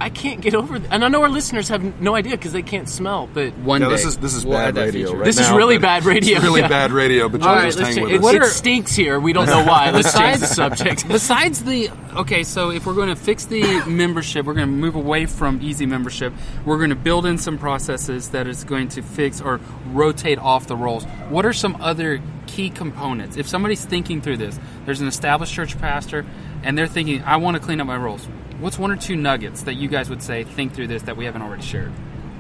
I 0.03 0.09
can't 0.09 0.41
get 0.41 0.55
over. 0.55 0.79
Th- 0.79 0.91
and 0.91 1.05
I 1.05 1.09
know 1.09 1.23
our 1.23 1.29
listeners 1.29 1.69
have 1.69 2.01
no 2.01 2.15
idea 2.15 2.33
because 2.33 2.53
they 2.53 2.63
can't 2.63 2.89
smell. 2.89 3.29
But 3.33 3.53
One 3.59 3.83
yeah, 3.83 3.89
day 3.89 3.97
this 3.97 4.07
is 4.07 4.17
this 4.17 4.35
is 4.35 4.47
we'll 4.47 4.57
bad 4.57 4.75
radio. 4.77 5.15
Right 5.15 5.25
This 5.27 5.39
is 5.39 5.51
really 5.51 5.77
bad 5.77 6.05
radio, 6.07 6.37
It's 6.37 6.45
really 6.45 6.61
yeah. 6.63 6.69
bad 6.69 6.91
radio, 6.91 7.29
but 7.29 7.43
all 7.43 7.49
you'll 7.49 7.57
right, 7.57 7.65
let's 7.65 7.77
hang 7.79 7.95
change. 7.97 8.05
with 8.07 8.13
It, 8.13 8.17
us. 8.19 8.23
What 8.23 8.35
it 8.37 8.45
stinks 8.47 8.95
here. 8.95 9.21
We 9.21 9.33
don't 9.35 9.47
know 9.47 9.63
why. 9.65 9.91
Let's 9.91 10.17
change 10.17 10.41
the 10.41 10.47
subject. 10.47 11.07
Besides 11.09 11.65
the 11.65 11.91
okay, 12.17 12.45
so 12.45 12.71
if 12.71 12.87
we're 12.87 12.95
going 12.95 13.11
to 13.11 13.15
fix 13.17 13.45
the 13.45 13.83
membership, 13.87 14.47
we're 14.47 14.55
going 14.55 14.69
to 14.69 14.73
move 14.73 14.95
away 14.95 15.27
from 15.27 15.61
easy 15.61 15.85
membership. 15.87 16.33
We're 16.65 16.79
going 16.79 16.91
to 16.91 16.97
build 16.97 17.27
in 17.27 17.37
some 17.37 17.59
processes 17.59 18.31
that 18.31 18.47
is 18.47 18.65
going 18.65 18.89
to 18.89 19.03
fix 19.03 19.41
or 19.43 19.61
rotate 19.93 20.39
off 20.39 20.67
the 20.67 20.77
rolls. 20.77 21.05
What 21.29 21.45
are 21.45 21.53
some 21.53 21.77
other 21.81 22.23
key 22.47 22.71
components? 22.71 23.37
If 23.37 23.47
somebody's 23.47 23.85
thinking 23.85 24.23
through 24.23 24.39
this, 24.39 24.59
there's 24.87 25.01
an 25.03 25.09
established 25.09 25.53
church 25.53 25.79
pastor, 25.79 26.25
and 26.63 26.77
they're 26.79 26.87
thinking, 26.87 27.23
"I 27.23 27.37
want 27.37 27.57
to 27.59 27.63
clean 27.63 27.81
up 27.83 27.87
my 27.87 27.97
rolls." 27.97 28.27
What's 28.61 28.79
one 28.79 28.91
or 28.91 28.97
two 28.97 29.17
nuggets 29.17 29.63
that 29.63 29.75
you 29.75 29.89
guys 29.89 30.11
would 30.11 30.23
say 30.23 30.45
think 30.45 30.75
through 30.75 30.89
this 30.89 31.03
that 31.03 31.17
we 31.17 31.25
haven't 31.25 31.43
already 31.43 31.63
shared? 31.63 31.93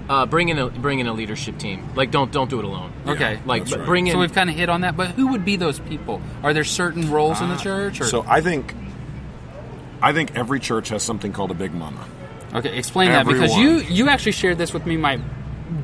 Uh, 0.08 0.26
bring 0.26 0.48
in 0.48 0.58
a 0.58 0.68
bring 0.68 0.98
in 0.98 1.06
a 1.06 1.12
leadership 1.12 1.56
team. 1.58 1.88
Like 1.94 2.10
don't 2.10 2.32
don't 2.32 2.50
do 2.50 2.58
it 2.58 2.64
alone. 2.64 2.92
Okay. 3.06 3.40
Like 3.46 3.64
that's 3.64 3.76
right. 3.76 3.86
bring 3.86 4.06
in. 4.06 4.14
So 4.14 4.18
we've 4.18 4.32
kind 4.32 4.50
of 4.50 4.56
hit 4.56 4.68
on 4.68 4.80
that, 4.80 4.96
but 4.96 5.10
who 5.10 5.28
would 5.28 5.44
be 5.44 5.56
those 5.56 5.78
people? 5.78 6.20
Are 6.42 6.52
there 6.52 6.64
certain 6.64 7.10
roles 7.10 7.40
in 7.40 7.48
the 7.48 7.56
church? 7.56 8.00
Or? 8.00 8.04
So 8.04 8.24
I 8.26 8.40
think 8.40 8.74
I 10.02 10.12
think 10.12 10.36
every 10.36 10.60
church 10.60 10.88
has 10.88 11.02
something 11.02 11.32
called 11.32 11.50
a 11.50 11.54
big 11.54 11.72
mama. 11.72 12.04
Okay, 12.52 12.76
explain 12.76 13.12
that 13.12 13.26
because 13.26 13.56
you 13.56 13.78
you 13.80 14.08
actually 14.08 14.32
shared 14.32 14.58
this 14.58 14.74
with 14.74 14.84
me 14.86 14.96
my 14.96 15.20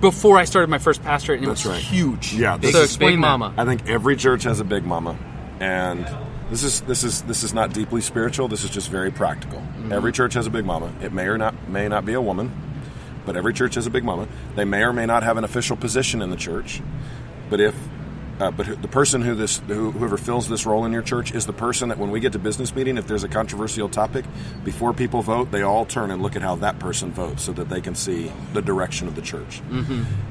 before 0.01 0.39
I 0.39 0.45
started 0.45 0.69
my 0.69 0.79
first 0.79 1.03
pastorate, 1.03 1.39
and 1.39 1.47
it 1.47 1.49
That's 1.49 1.65
was 1.65 1.75
right. 1.75 1.83
huge. 1.83 2.35
Yeah, 2.35 2.57
this 2.57 2.73
so 2.73 2.79
is 2.79 2.91
explain 2.91 3.11
Big 3.13 3.17
that. 3.19 3.39
Mama. 3.39 3.55
I 3.57 3.65
think 3.65 3.89
every 3.89 4.17
church 4.17 4.43
has 4.43 4.59
a 4.59 4.65
big 4.65 4.85
mama, 4.85 5.17
and 5.61 6.05
this 6.51 6.63
is 6.63 6.81
this 6.83 7.03
is 7.03 7.23
this 7.23 7.43
is 7.43 7.53
not 7.53 7.73
deeply 7.73 8.01
spiritual. 8.01 8.49
This 8.49 8.65
is 8.65 8.71
just 8.71 8.89
very 8.91 9.11
practical. 9.11 9.59
Mm-hmm. 9.59 9.93
Every 9.93 10.13
church 10.13 10.35
has 10.35 10.47
a 10.47 10.51
big 10.51 10.65
mama. 10.65 10.93
It 11.03 11.13
may 11.13 11.27
or 11.27 11.39
not 11.39 11.69
may 11.69 11.89
not 11.89 12.05
be 12.05 12.13
a 12.13 12.21
woman, 12.21 12.53
but 13.25 13.37
every 13.37 13.53
church 13.53 13.75
has 13.75 13.87
a 13.87 13.91
big 13.91 14.05
mama. 14.05 14.29
They 14.55 14.65
may 14.65 14.83
or 14.83 14.93
may 14.93 15.07
not 15.07 15.23
have 15.23 15.37
an 15.37 15.45
official 15.45 15.77
position 15.77 16.23
in 16.23 16.31
the 16.31 16.37
church, 16.37 16.81
but 17.51 17.61
if 17.61 17.75
uh, 18.41 18.51
but 18.51 18.83
the 18.83 18.89
person 18.89 19.23
who 19.23 19.35
this 19.35 19.59
who, 19.67 19.91
whoever 19.91 20.17
fills 20.17 20.49
this 20.49 20.67
role 20.67 20.85
in 20.85 20.93
your 20.93 21.03
church 21.03 21.33
is 21.33 21.47
the 21.47 21.53
person 21.53 21.89
that 21.89 21.99
when 21.99 22.11
we 22.11 22.21
get 22.21 22.33
to 22.33 22.39
business 22.39 22.75
meeting, 22.75 22.99
if 22.99 23.07
there's 23.07 23.25
a 23.25 23.29
controversial 23.29 23.89
topic, 23.89 24.25
before 24.65 24.93
people 24.93 25.23
vote, 25.23 25.51
they 25.51 25.63
all 25.63 25.87
turn 25.87 26.11
and 26.11 26.23
look 26.23 26.37
at 26.37 26.43
how 26.43 26.57
that 26.57 26.79
person 26.79 27.11
votes 27.13 27.43
so 27.43 27.53
that 27.53 27.69
they 27.69 27.81
can 27.81 27.95
see 27.95 28.31
the 28.53 28.63
direction 28.63 29.09
of 29.09 29.15
the 29.15 29.23
church. 29.23 29.63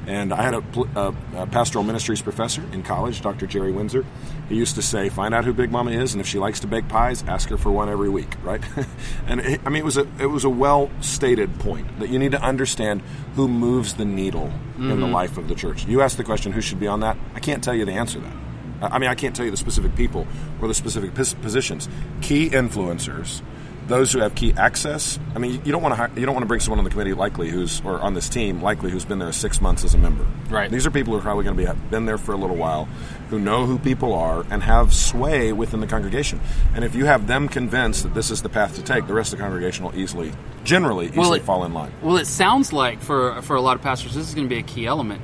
And 0.08 0.32
I 0.34 0.42
had 0.44 0.54
a, 0.54 0.64
a, 0.96 1.16
a 1.38 1.48
pastoral 1.48 1.84
ministries 1.84 2.22
professor 2.22 2.62
in 2.72 2.84
college, 2.84 3.22
Dr. 3.22 3.48
Jerry 3.48 3.72
Windsor. 3.72 4.06
He 4.50 4.56
used 4.56 4.76
to 4.76 4.82
say, 4.84 5.10
"Find 5.10 5.34
out 5.34 5.44
who 5.46 5.54
Big 5.54 5.72
Mama 5.72 5.92
is, 5.92 6.14
and 6.14 6.22
if 6.22 6.28
she 6.28 6.38
likes 6.38 6.60
to 6.60 6.68
bake 6.68 6.88
pies, 6.88 7.24
ask 7.28 7.50
her 7.50 7.58
for 7.58 7.72
one 7.72 7.90
every 7.90 8.10
week." 8.10 8.36
Right? 8.46 8.62
and 9.28 9.40
it, 9.40 9.62
I 9.66 9.70
mean, 9.70 9.82
it 9.82 9.86
was 9.86 9.98
a 9.98 10.08
it 10.20 10.28
was 10.28 10.44
a 10.44 10.50
well 10.50 10.92
stated 11.02 11.60
point 11.60 12.00
that 12.00 12.10
you 12.10 12.20
need 12.20 12.32
to 12.34 12.42
understand 12.42 13.02
who 13.36 13.48
moves 13.48 13.96
the 13.96 14.06
needle 14.06 14.52
in 14.78 14.90
the 14.90 14.96
mm-hmm. 14.96 15.14
life 15.14 15.38
of 15.38 15.48
the 15.48 15.56
church. 15.56 15.86
You 15.86 16.02
ask 16.02 16.18
the 16.18 16.24
question, 16.24 16.52
"Who 16.52 16.62
should 16.62 16.80
be 16.80 16.88
on 16.88 17.00
that?" 17.02 17.18
I 17.34 17.40
can't 17.40 17.64
tell 17.64 17.74
you 17.74 17.86
the 17.86 17.94
answer 17.94 18.20
to 18.20 18.26
that. 18.26 18.36
I 18.82 18.96
I 18.96 19.00
mean, 19.00 19.10
I 19.10 19.16
can't 19.16 19.36
tell 19.36 19.46
you 19.46 19.52
the 19.52 19.58
specific 19.58 19.96
people 19.96 20.28
or 20.62 20.68
the 20.68 20.74
specific 20.74 21.14
pos- 21.14 21.34
positions. 21.36 21.88
Key 22.22 22.50
influencers 22.50 23.42
those 23.88 24.12
who 24.12 24.20
have 24.20 24.34
key 24.36 24.54
access. 24.58 25.20
I 25.36 25.40
mean, 25.40 25.62
you 25.64 25.72
don't 25.72 25.82
want 25.82 25.96
to 26.16 26.20
you 26.20 26.26
don't 26.26 26.34
want 26.34 26.44
to 26.44 26.48
bring 26.48 26.60
someone 26.60 26.80
on 26.80 26.86
the 26.86 26.92
committee 26.92 27.14
likely 27.14 27.50
who's 27.50 27.82
or 27.86 28.00
on 28.00 28.14
this 28.14 28.28
team 28.30 28.62
likely 28.62 28.90
who's 28.90 29.06
been 29.06 29.20
there 29.20 29.32
six 29.32 29.62
months 29.62 29.84
as 29.84 29.94
a 29.94 29.98
member. 29.98 30.26
Right. 30.50 30.72
These 30.72 30.86
are 30.88 30.92
people 30.92 31.14
who 31.14 31.20
are 31.20 31.22
probably 31.22 31.44
going 31.44 31.58
to 31.58 31.74
be 31.74 31.80
been 31.90 32.06
there 32.06 32.18
for 32.18 32.34
a 32.34 32.38
little 32.38 32.56
while, 32.56 32.86
who 33.30 33.40
know 33.40 33.66
who 33.66 33.78
people 33.78 34.14
are 34.14 34.46
and 34.50 34.64
have 34.64 34.94
sway 34.94 35.54
within 35.54 35.82
the 35.82 35.88
congregation. 35.88 36.40
And 36.74 36.84
if 36.84 36.96
you 36.96 37.06
have 37.06 37.28
them 37.28 37.48
convinced 37.48 38.04
that 38.04 38.14
this 38.14 38.32
is 38.32 38.42
the 38.42 38.50
path 38.50 38.76
to 38.76 38.82
take, 38.82 39.08
the 39.08 39.14
rest 39.14 39.34
of 39.34 39.40
the 39.40 39.44
congregation 39.44 39.86
will 39.86 39.96
easily, 39.96 40.32
generally, 40.64 41.08
easily 41.08 41.20
Well, 41.20 41.34
it- 41.34 41.44
fall 41.44 41.64
in 41.66 41.74
line. 41.74 41.92
Well, 42.02 42.18
it 42.18 42.26
sounds 42.28 42.74
like 42.74 43.02
for 43.02 43.42
for 43.44 43.56
a 43.56 43.62
lot 43.62 43.76
of 43.76 43.82
pastors, 43.84 44.16
this 44.16 44.28
is 44.28 44.34
going 44.34 44.48
to 44.48 44.54
be 44.54 44.60
a 44.60 44.64
key 44.64 44.88
element. 44.88 45.22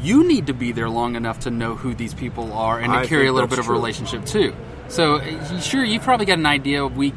You 0.00 0.22
need 0.22 0.46
to 0.46 0.54
be 0.54 0.70
there 0.70 0.88
long 0.88 1.16
enough 1.16 1.40
to 1.40 1.50
know 1.50 1.74
who 1.74 1.92
these 1.94 2.14
people 2.14 2.52
are 2.52 2.78
and 2.78 2.92
to 2.92 3.00
I 3.00 3.06
carry 3.06 3.26
a 3.26 3.32
little 3.32 3.48
bit 3.48 3.58
of 3.58 3.68
a 3.68 3.72
relationship 3.72 4.24
too. 4.24 4.54
So, 4.86 5.20
sure, 5.60 5.84
you've 5.84 6.02
probably 6.04 6.24
got 6.24 6.38
an 6.38 6.46
idea 6.46 6.84
of 6.84 6.96
week 6.96 7.14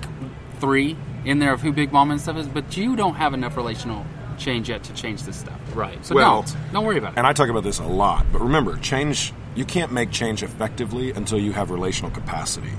three 0.62 0.96
in 1.26 1.40
there 1.40 1.52
of 1.52 1.62
who 1.62 1.74
Big 1.74 1.92
Mama 1.92 2.14
and 2.14 2.22
stuff 2.22 2.38
is, 2.38 2.48
but 2.48 2.78
you 2.78 2.96
don't 2.96 3.16
have 3.16 3.34
enough 3.34 3.58
relational 3.58 4.06
change 4.38 4.70
yet 4.70 4.84
to 4.84 4.94
change 4.94 5.24
this 5.24 5.38
stuff. 5.38 5.60
Right. 5.76 6.04
So 6.06 6.16
Well, 6.16 6.44
don't 6.44 6.74
don't 6.74 6.86
worry 6.86 6.98
about 6.98 7.14
it. 7.14 7.18
And 7.18 7.28
I 7.28 7.34
talk 7.34 7.50
about 7.50 7.64
this 7.64 7.80
a 7.80 7.86
lot, 7.86 8.26
but 8.32 8.42
remember, 8.42 8.78
change 8.78 9.34
you 9.56 9.66
can't 9.66 9.92
make 9.92 10.12
change 10.12 10.44
effectively 10.44 11.12
until 11.12 11.38
you 11.38 11.52
have 11.52 11.72
relational 11.72 12.12
capacity. 12.12 12.72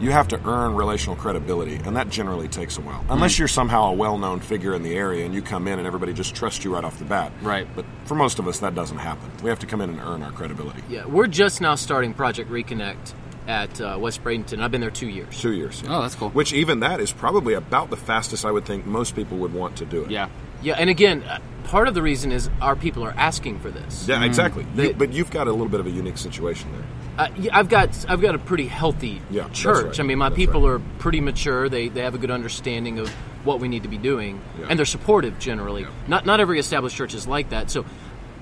You 0.00 0.10
have 0.10 0.28
to 0.28 0.40
earn 0.46 0.74
relational 0.74 1.16
credibility, 1.16 1.76
and 1.76 1.96
that 1.96 2.08
generally 2.08 2.48
takes 2.48 2.78
a 2.78 2.80
while. 2.80 3.02
Hmm. 3.02 3.12
Unless 3.12 3.38
you're 3.38 3.48
somehow 3.48 3.90
a 3.90 3.92
well-known 3.92 4.40
figure 4.40 4.74
in 4.74 4.82
the 4.82 4.94
area 4.94 5.24
and 5.24 5.34
you 5.34 5.40
come 5.40 5.66
in 5.68 5.78
and 5.78 5.86
everybody 5.86 6.12
just 6.12 6.34
trusts 6.34 6.64
you 6.64 6.74
right 6.74 6.84
off 6.84 6.98
the 6.98 7.04
bat. 7.04 7.32
Right. 7.42 7.66
But 7.74 7.86
for 8.04 8.14
most 8.14 8.38
of 8.38 8.46
us 8.48 8.58
that 8.60 8.74
doesn't 8.74 8.98
happen. 8.98 9.30
We 9.42 9.50
have 9.50 9.60
to 9.60 9.66
come 9.66 9.80
in 9.80 9.90
and 9.90 10.00
earn 10.00 10.22
our 10.22 10.32
credibility. 10.32 10.82
Yeah, 10.88 11.06
we're 11.06 11.26
just 11.26 11.60
now 11.60 11.74
starting 11.74 12.12
Project 12.14 12.50
Reconnect 12.50 13.12
at 13.46 13.80
uh, 13.80 13.96
West 14.00 14.24
Bradenton. 14.24 14.60
I've 14.62 14.70
been 14.70 14.80
there 14.80 14.90
two 14.90 15.08
years. 15.08 15.40
2 15.40 15.52
years. 15.52 15.82
Oh, 15.86 16.02
that's 16.02 16.14
cool. 16.14 16.30
Which 16.30 16.52
even 16.52 16.80
that 16.80 17.00
is 17.00 17.12
probably 17.12 17.54
about 17.54 17.90
the 17.90 17.96
fastest 17.96 18.44
I 18.44 18.50
would 18.50 18.64
think 18.64 18.86
most 18.86 19.14
people 19.14 19.36
would 19.38 19.52
want 19.52 19.76
to 19.78 19.84
do 19.84 20.04
it. 20.04 20.10
yeah. 20.10 20.28
Yeah, 20.62 20.76
and 20.78 20.88
again, 20.88 21.22
uh, 21.24 21.40
part 21.64 21.88
of 21.88 21.94
the 21.94 22.00
reason 22.00 22.32
is 22.32 22.48
our 22.62 22.74
people 22.74 23.04
are 23.04 23.12
asking 23.18 23.60
for 23.60 23.70
this. 23.70 24.08
Yeah, 24.08 24.24
exactly. 24.24 24.64
They- 24.74 24.88
You- 24.88 24.94
but 24.94 25.12
you've 25.12 25.30
got 25.30 25.46
a 25.46 25.50
little 25.50 25.68
bit 25.68 25.78
of 25.80 25.86
a 25.86 25.90
unique 25.90 26.16
situation 26.16 26.70
there. 26.72 27.26
Uh, 27.26 27.30
yeah, 27.38 27.56
I've 27.58 27.68
got 27.68 27.90
I've 28.08 28.22
got 28.22 28.34
a 28.34 28.38
pretty 28.38 28.66
healthy 28.66 29.20
Yeah, 29.30 29.48
church. 29.50 29.84
right. 29.84 30.00
I 30.00 30.02
mean, 30.04 30.16
my 30.18 30.30
That's 30.30 30.36
people 30.36 30.62
right. 30.62 30.76
are 30.76 30.78
pretty 30.98 31.20
mature. 31.20 31.68
They 31.68 31.88
they 31.88 32.00
have 32.00 32.14
a 32.14 32.18
good 32.18 32.30
understanding 32.30 32.98
of 32.98 33.10
what 33.44 33.60
we 33.60 33.68
need 33.68 33.82
to 33.82 33.90
be 33.90 33.98
doing, 33.98 34.40
Yeah. 34.58 34.66
and 34.70 34.78
they're 34.78 34.86
supportive 34.86 35.38
generally. 35.38 35.82
Yeah. 35.82 35.88
Not 36.08 36.24
not 36.24 36.40
every 36.40 36.58
established 36.58 36.96
church 36.96 37.12
is 37.12 37.26
like 37.28 37.50
that. 37.50 37.70
So 37.70 37.84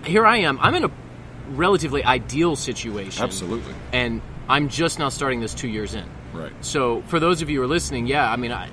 here 0.05 0.25
I 0.25 0.37
am. 0.39 0.61
I'm 0.63 0.75
in 0.77 0.85
a 0.85 0.91
relatively 1.51 2.05
ideal 2.05 2.55
situation. 2.57 3.23
Absolutely. 3.23 3.75
And 3.93 4.21
I'm 4.53 4.69
just 4.69 4.99
now 4.99 5.09
starting 5.09 5.41
this 5.41 5.55
two 5.55 5.67
years 5.67 5.95
in. 5.95 6.05
Right. 6.35 6.53
So 6.61 7.01
for 7.07 7.19
those 7.19 7.41
of 7.41 7.49
you 7.49 7.57
who 7.57 7.65
are 7.65 7.67
listening, 7.67 8.07
yeah, 8.07 8.31
I 8.31 8.37
mean, 8.37 8.53
I, 8.53 8.69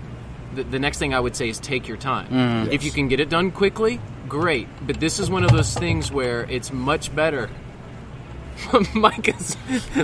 the, 0.54 0.64
the 0.64 0.78
next 0.78 0.98
thing 0.98 1.14
I 1.14 1.20
would 1.22 1.38
say 1.38 1.48
is 1.48 1.58
take 1.58 1.88
your 1.88 1.96
time. 1.96 2.28
Mm. 2.28 2.74
If 2.74 2.84
you 2.84 2.92
can 2.92 3.08
get 3.08 3.22
it 3.22 3.30
done 3.30 3.50
quickly, 3.50 4.02
great. 4.28 4.68
But 4.86 5.00
this 5.00 5.20
is 5.20 5.30
one 5.30 5.46
of 5.46 5.52
those 5.52 5.74
things 5.74 6.12
where 6.12 6.44
it's 6.44 6.74
much 6.74 7.16
better. 7.16 7.50
Mike 8.96 9.28
is 9.30 9.58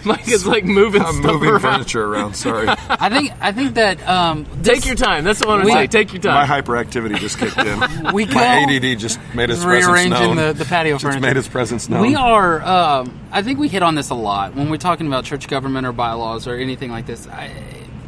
Mike 0.05 0.27
is 0.27 0.45
like 0.45 0.63
moving 0.65 1.01
I'm 1.01 1.15
stuff 1.15 1.25
moving 1.33 1.49
around. 1.49 1.61
furniture 1.61 2.03
around, 2.05 2.35
sorry. 2.35 2.67
I 2.89 3.09
think 3.09 3.31
I 3.41 3.51
think 3.51 3.75
that 3.75 4.07
um, 4.07 4.45
Take 4.63 4.85
your 4.85 4.95
time. 4.95 5.23
That's 5.23 5.39
what 5.41 5.49
I 5.49 5.53
want 5.55 5.65
to 5.67 5.71
say. 5.73 5.87
Take 5.87 6.13
your 6.13 6.21
time. 6.21 6.33
My 6.47 6.61
hyperactivity 6.61 7.17
just 7.17 7.37
kicked 7.37 7.57
in. 7.57 7.79
We 8.13 8.25
My 8.25 8.33
go- 8.33 8.39
ADD 8.75 8.99
just 8.99 9.19
made 9.33 9.49
its 9.49 9.63
presence 9.63 10.09
known. 10.09 10.35
the, 10.37 10.53
the 10.53 10.65
patio 10.65 10.93
Just 10.95 11.03
furniture. 11.03 11.21
made 11.21 11.37
its 11.37 11.47
presence 11.47 11.89
known. 11.89 12.01
We 12.01 12.15
are. 12.15 12.61
Um, 12.63 13.19
I 13.31 13.41
think 13.41 13.59
we 13.59 13.67
hit 13.67 13.83
on 13.83 13.95
this 13.95 14.09
a 14.09 14.15
lot 14.15 14.55
when 14.55 14.69
we're 14.69 14.77
talking 14.77 15.07
about 15.07 15.25
church 15.25 15.47
government 15.47 15.85
or 15.85 15.91
bylaws 15.91 16.47
or 16.47 16.55
anything 16.55 16.91
like 16.91 17.05
this. 17.05 17.27
I, 17.27 17.45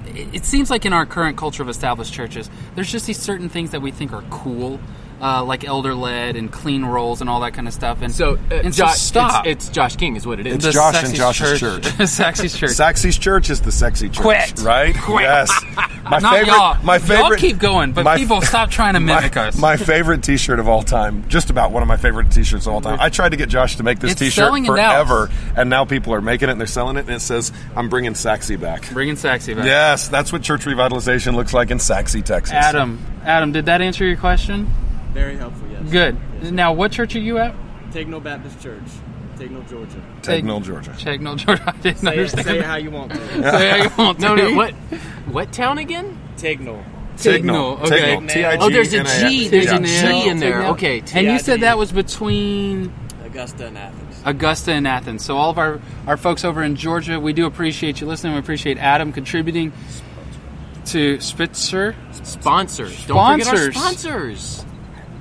it, 0.07 0.35
it 0.35 0.45
seems 0.45 0.69
like 0.69 0.85
in 0.85 0.93
our 0.93 1.05
current 1.05 1.37
culture 1.37 1.61
of 1.63 1.69
established 1.69 2.13
churches, 2.13 2.49
there's 2.75 2.91
just 2.91 3.05
these 3.07 3.17
certain 3.19 3.49
things 3.49 3.71
that 3.71 3.81
we 3.81 3.91
think 3.91 4.13
are 4.13 4.23
cool, 4.29 4.79
uh, 5.21 5.43
like 5.43 5.63
elder 5.63 5.95
led 5.95 6.35
and 6.35 6.51
clean 6.51 6.85
rolls 6.85 7.21
and 7.21 7.29
all 7.29 7.39
that 7.41 7.53
kind 7.53 7.67
of 7.67 7.73
stuff. 7.73 8.01
And 8.01 8.13
So, 8.13 8.35
uh, 8.51 8.55
and 8.55 8.73
Josh, 8.73 8.97
stop. 8.99 9.45
It's, 9.47 9.65
it's 9.65 9.75
Josh 9.75 9.95
King, 9.95 10.15
is 10.15 10.27
what 10.27 10.39
it 10.39 10.45
is. 10.47 10.55
It's 10.55 10.65
The 10.65 10.71
Josh 10.71 11.03
and 11.03 11.15
Josh's 11.15 11.59
church. 11.59 11.83
Saxy's 12.07 12.55
church. 12.55 12.69
Saxy's 12.75 13.17
church 13.17 13.49
is 13.49 13.61
the 13.61 13.71
sexy 13.71 14.09
church, 14.09 14.21
Quit. 14.21 14.59
right? 14.61 14.95
Quit. 15.01 15.23
Yes. 15.23 15.51
My 16.09 16.19
Not 16.19 16.35
favorite. 16.35 16.53
y'all. 16.53 16.83
My 16.83 16.99
favorite. 16.99 17.17
Y'all 17.41 17.49
keep 17.49 17.57
going, 17.57 17.91
but 17.91 18.05
my- 18.05 18.15
people 18.17 18.41
stop 18.41 18.69
trying 18.69 18.93
to 18.93 18.99
mimic 19.01 19.35
my, 19.35 19.47
us. 19.47 19.57
My 19.57 19.75
favorite 19.75 20.23
T-shirt 20.23 20.57
of 20.57 20.69
all 20.69 20.81
time, 20.81 21.27
just 21.27 21.49
about 21.49 21.71
one 21.71 21.81
of 21.83 21.87
my 21.89 21.97
favorite 21.97 22.31
T-shirts 22.31 22.65
of 22.65 22.73
all 22.73 22.79
time. 22.79 22.97
I 23.01 23.09
tried 23.09 23.29
to 23.29 23.37
get 23.37 23.49
Josh 23.49 23.75
to 23.75 23.83
make 23.83 23.99
this 23.99 24.11
It's 24.11 24.19
T-shirt 24.21 24.33
selling 24.35 24.65
in 24.65 24.73
Dallas. 24.73 25.05
forever, 25.09 25.29
and 25.57 25.69
now 25.69 25.83
people 25.83 26.13
are 26.13 26.21
making 26.21 26.47
it 26.47 26.53
and 26.53 26.61
they're 26.61 26.67
selling 26.67 26.95
it, 26.95 27.01
and 27.07 27.09
it 27.09 27.19
says, 27.19 27.51
"I'm 27.75 27.89
bringing 27.89 28.13
Saxy 28.13 28.55
back." 28.55 28.89
Bringing 28.93 29.15
Saxy 29.17 29.53
back. 29.53 29.65
Yes, 29.65 30.07
that's 30.07 30.31
what 30.31 30.43
church 30.43 30.63
revitalization 30.63 31.35
looks 31.35 31.53
like 31.53 31.71
in 31.71 31.77
Saxy, 31.79 32.21
Texas. 32.23 32.53
Adam, 32.53 33.03
Adam, 33.25 33.51
did 33.51 33.65
that 33.65 33.81
answer 33.81 34.05
your 34.05 34.15
question? 34.17 34.71
Very 35.13 35.37
helpful, 35.37 35.67
yes. 35.69 35.89
Good. 35.91 36.51
Now, 36.53 36.73
what 36.73 36.91
church 36.91 37.15
are 37.15 37.19
you 37.19 37.37
at? 37.39 37.55
Tegnell 37.91 38.21
Baptist 38.21 38.61
Church, 38.61 38.83
Tegnell, 39.37 39.67
Georgia. 39.69 40.01
Tegnell, 40.21 40.61
Georgia. 40.61 40.91
Chegnell, 40.91 41.37
Georgia. 41.37 41.63
I 41.75 41.77
didn't 41.77 41.97
Say 41.99 42.17
it, 42.17 42.29
say 42.29 42.59
it 42.59 42.65
how 42.65 42.75
you 42.75 42.91
want 42.91 43.11
to. 43.13 43.17
Say 43.17 43.69
how 43.69 43.75
you 43.83 43.89
want 43.97 44.19
no, 44.21 44.35
to. 44.35 44.43
no. 44.51 44.55
What? 44.55 44.73
What 45.31 45.51
town 45.53 45.77
again? 45.77 46.19
Tegnell. 46.37 46.83
Tignal. 47.17 47.81
Okay. 47.81 48.15
Tignal. 48.15 48.29
T-I-G-N-A-L. 48.29 48.63
Oh, 48.63 48.69
there's 48.69 48.93
a 48.93 49.03
G. 49.03 49.47
There's 49.47 49.71
a 49.71 49.81
Yeah. 49.81 50.11
G 50.23 50.29
in 50.29 50.39
there. 50.39 50.67
Okay. 50.67 51.01
And 51.15 51.25
you 51.25 51.39
said 51.39 51.61
that 51.61 51.75
was 51.77 51.91
between 51.91 52.93
Augusta 53.25 53.65
and 53.67 53.77
Athens. 53.77 54.21
Augusta 54.23 54.71
and 54.73 54.87
Athens. 54.87 55.25
So 55.25 55.35
all 55.35 55.49
of 55.49 55.57
our, 55.57 55.81
our 56.05 56.15
folks 56.17 56.45
over 56.45 56.61
in 56.61 56.75
Georgia, 56.75 57.19
we 57.19 57.33
do 57.33 57.47
appreciate 57.47 58.01
you 58.01 58.05
listening. 58.07 58.33
We 58.33 58.39
appreciate 58.39 58.77
Adam 58.77 59.11
contributing 59.13 59.73
to 60.85 61.19
Spitzer. 61.19 61.95
Sponsors. 62.23 63.07
Don't 63.07 63.39
forget 63.39 63.47
our 63.47 63.71
Sponsors. 63.71 64.63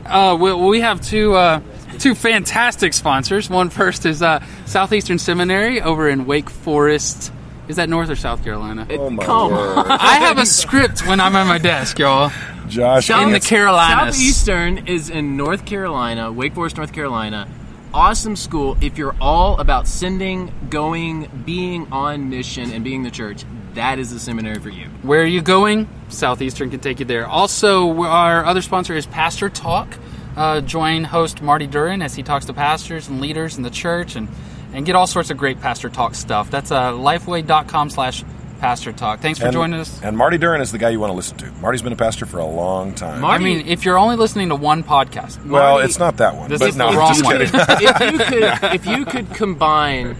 Sponsors. 0.06 0.32
Uh, 0.32 0.36
we, 0.36 0.68
we 0.68 0.80
have 0.80 1.00
two 1.00 1.34
uh, 1.34 1.60
two 1.98 2.14
fantastic 2.14 2.94
sponsors. 2.94 3.48
One 3.50 3.70
first 3.70 4.06
is 4.06 4.22
uh, 4.22 4.44
Southeastern 4.66 5.18
Seminary 5.18 5.80
over 5.80 6.08
in 6.08 6.26
Wake 6.26 6.50
Forest. 6.50 7.32
Is 7.68 7.76
that 7.76 7.88
North 7.88 8.10
or 8.10 8.16
South 8.16 8.44
Carolina? 8.44 8.86
Oh 8.90 9.10
my 9.10 9.24
Come 9.24 9.50
word. 9.52 9.78
I 9.88 10.18
have 10.20 10.38
a 10.38 10.46
script 10.46 11.06
when 11.06 11.18
I'm 11.20 11.34
at 11.34 11.46
my 11.48 11.58
desk, 11.58 11.98
y'all. 11.98 12.30
Josh, 12.68 13.10
In 13.10 13.16
the 13.30 13.36
it's- 13.36 13.46
Carolinas. 13.48 14.14
Southeastern 14.16 14.86
is 14.88 15.10
in 15.10 15.36
North 15.36 15.64
Carolina, 15.66 16.30
Wake 16.32 16.54
Forest, 16.54 16.76
North 16.76 16.92
Carolina. 16.92 17.48
Awesome 17.96 18.36
school. 18.36 18.76
If 18.82 18.98
you're 18.98 19.16
all 19.22 19.58
about 19.58 19.88
sending, 19.88 20.52
going, 20.68 21.30
being 21.46 21.90
on 21.90 22.28
mission, 22.28 22.70
and 22.70 22.84
being 22.84 23.04
the 23.04 23.10
church, 23.10 23.46
that 23.72 23.98
is 23.98 24.10
the 24.10 24.20
seminary 24.20 24.58
for 24.58 24.68
you. 24.68 24.84
Where 25.00 25.22
are 25.22 25.24
you 25.24 25.40
going? 25.40 25.88
Southeastern 26.10 26.68
can 26.68 26.80
take 26.80 27.00
you 27.00 27.06
there. 27.06 27.26
Also, 27.26 28.02
our 28.02 28.44
other 28.44 28.60
sponsor 28.60 28.94
is 28.94 29.06
Pastor 29.06 29.48
Talk. 29.48 29.96
Uh, 30.36 30.60
join 30.60 31.04
host 31.04 31.40
Marty 31.40 31.66
Duran 31.66 32.02
as 32.02 32.14
he 32.14 32.22
talks 32.22 32.44
to 32.44 32.52
pastors 32.52 33.08
and 33.08 33.18
leaders 33.18 33.56
in 33.56 33.62
the 33.62 33.70
church 33.70 34.14
and, 34.14 34.28
and 34.74 34.84
get 34.84 34.94
all 34.94 35.06
sorts 35.06 35.30
of 35.30 35.38
great 35.38 35.58
Pastor 35.62 35.88
Talk 35.88 36.14
stuff. 36.14 36.50
That's 36.50 36.70
uh, 36.70 36.92
lifeway.com 36.92 37.88
slash 37.88 38.24
Pastor 38.58 38.92
Talk. 38.92 39.20
Thanks 39.20 39.38
for 39.38 39.46
and, 39.46 39.52
joining 39.52 39.80
us. 39.80 40.02
And 40.02 40.16
Marty 40.16 40.38
Duran 40.38 40.60
is 40.60 40.72
the 40.72 40.78
guy 40.78 40.90
you 40.90 41.00
want 41.00 41.10
to 41.10 41.14
listen 41.16 41.36
to. 41.38 41.50
Marty's 41.60 41.82
been 41.82 41.92
a 41.92 41.96
pastor 41.96 42.26
for 42.26 42.38
a 42.38 42.46
long 42.46 42.94
time. 42.94 43.20
Marty- 43.20 43.44
I 43.44 43.44
mean, 43.44 43.66
if 43.68 43.84
you're 43.84 43.98
only 43.98 44.16
listening 44.16 44.48
to 44.48 44.56
one 44.56 44.82
podcast, 44.82 45.44
well, 45.46 45.78
it's 45.78 45.98
not 45.98 46.16
that 46.18 46.36
one. 46.36 46.48
This 46.50 46.60
but 46.60 46.68
is 46.70 46.76
no, 46.76 46.90
the 46.92 46.98
wrong 46.98 47.08
just 47.14 47.24
one. 47.24 47.40
if 47.42 47.52
you 47.52 48.18
could, 48.18 48.74
if 48.74 48.86
you 48.86 49.04
could 49.04 49.30
combine 49.34 50.16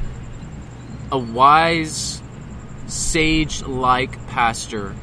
a 1.11 1.19
wise, 1.19 2.21
sage-like 2.87 4.27
pastor 4.29 4.95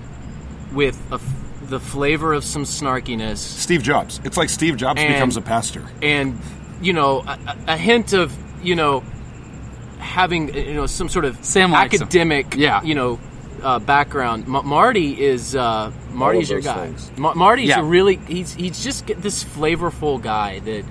with 0.73 0.99
a 1.11 1.15
f 1.15 1.33
the 1.69 1.79
flavor 1.79 2.33
of 2.33 2.43
some 2.43 2.63
snarkiness 2.65 3.37
Steve 3.37 3.81
Jobs. 3.81 4.19
It's 4.25 4.35
like 4.37 4.49
Steve 4.49 4.75
Jobs 4.77 4.99
And- 5.01 5.13
becomes 5.13 5.37
a 5.37 5.41
pastor. 5.41 5.83
and 6.01 6.39
you 6.81 6.91
know 6.93 7.21
a, 7.21 7.39
a 7.47 7.57
a 7.73 7.77
hint 7.77 8.13
of 8.13 8.35
you 8.63 8.75
know 8.75 9.01
having 10.03 10.53
you 10.53 10.73
know 10.73 10.85
some 10.85 11.09
sort 11.09 11.25
of 11.25 11.43
Sam 11.43 11.73
academic 11.73 12.55
Yeah. 12.55 12.83
you 12.83 12.95
know 12.95 13.19
uh, 13.61 13.79
background. 13.79 14.45
Ma- 14.47 14.61
Marty 14.61 15.19
is 15.23 15.55
uh, 15.55 15.91
Marty's 16.11 16.49
your 16.49 16.59
guy. 16.61 16.87
things. 16.87 17.11
Ma- 17.17 17.33
Marty's 17.33 17.69
Yeah. 17.69 17.79
a 17.79 17.83
really 17.83 18.17
he's 18.27 18.53
he's 18.53 18.83
just 18.83 19.07
this 19.07 19.43
flavorful 19.43 20.21
guy 20.21 20.59
that. 20.59 20.83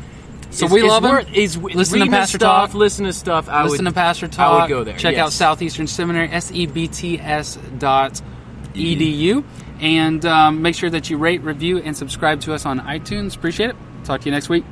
So 0.50 0.66
is- 0.66 0.72
we 0.72 0.80
is 0.80 0.86
love 0.86 1.04
him. 1.04 1.10
worth- 1.12 1.32
Is 1.32 1.56
Listen 1.56 2.00
to 2.00 2.06
Pastor 2.08 2.38
stuff, 2.38 2.70
Talk. 2.72 2.74
Listen 2.74 3.04
to 3.06 3.12
stuff. 3.12 3.48
I 3.48 3.62
listen 3.64 3.84
would, 3.84 3.90
to 3.90 3.94
Pastor 3.94 4.28
Talk. 4.28 4.52
I 4.52 4.62
would 4.62 4.68
go 4.68 4.84
there. 4.84 4.96
Check 4.98 5.16
out. 5.16 5.32
Southeastern 5.32 5.86
Seminary, 5.86 6.28
S 6.30 6.50
E 6.52 6.66
B 6.66 6.88
T 6.88 7.18
S 7.18 7.58
dot 7.78 8.20
edu, 8.74 9.44
and 9.80 10.24
um, 10.26 10.60
make 10.62 10.74
sure 10.74 10.90
that 10.90 11.08
you 11.10 11.16
rate, 11.18 11.42
review, 11.42 11.78
and 11.78 11.96
subscribe 11.96 12.40
to 12.42 12.52
us 12.54 12.66
on 12.66 12.80
iTunes. 12.80 13.34
Appreciate 13.36 13.70
it. 13.70 13.76
Talk 14.04 14.20
to 14.22 14.26
you 14.26 14.32
next 14.32 14.48
week. 14.48 14.64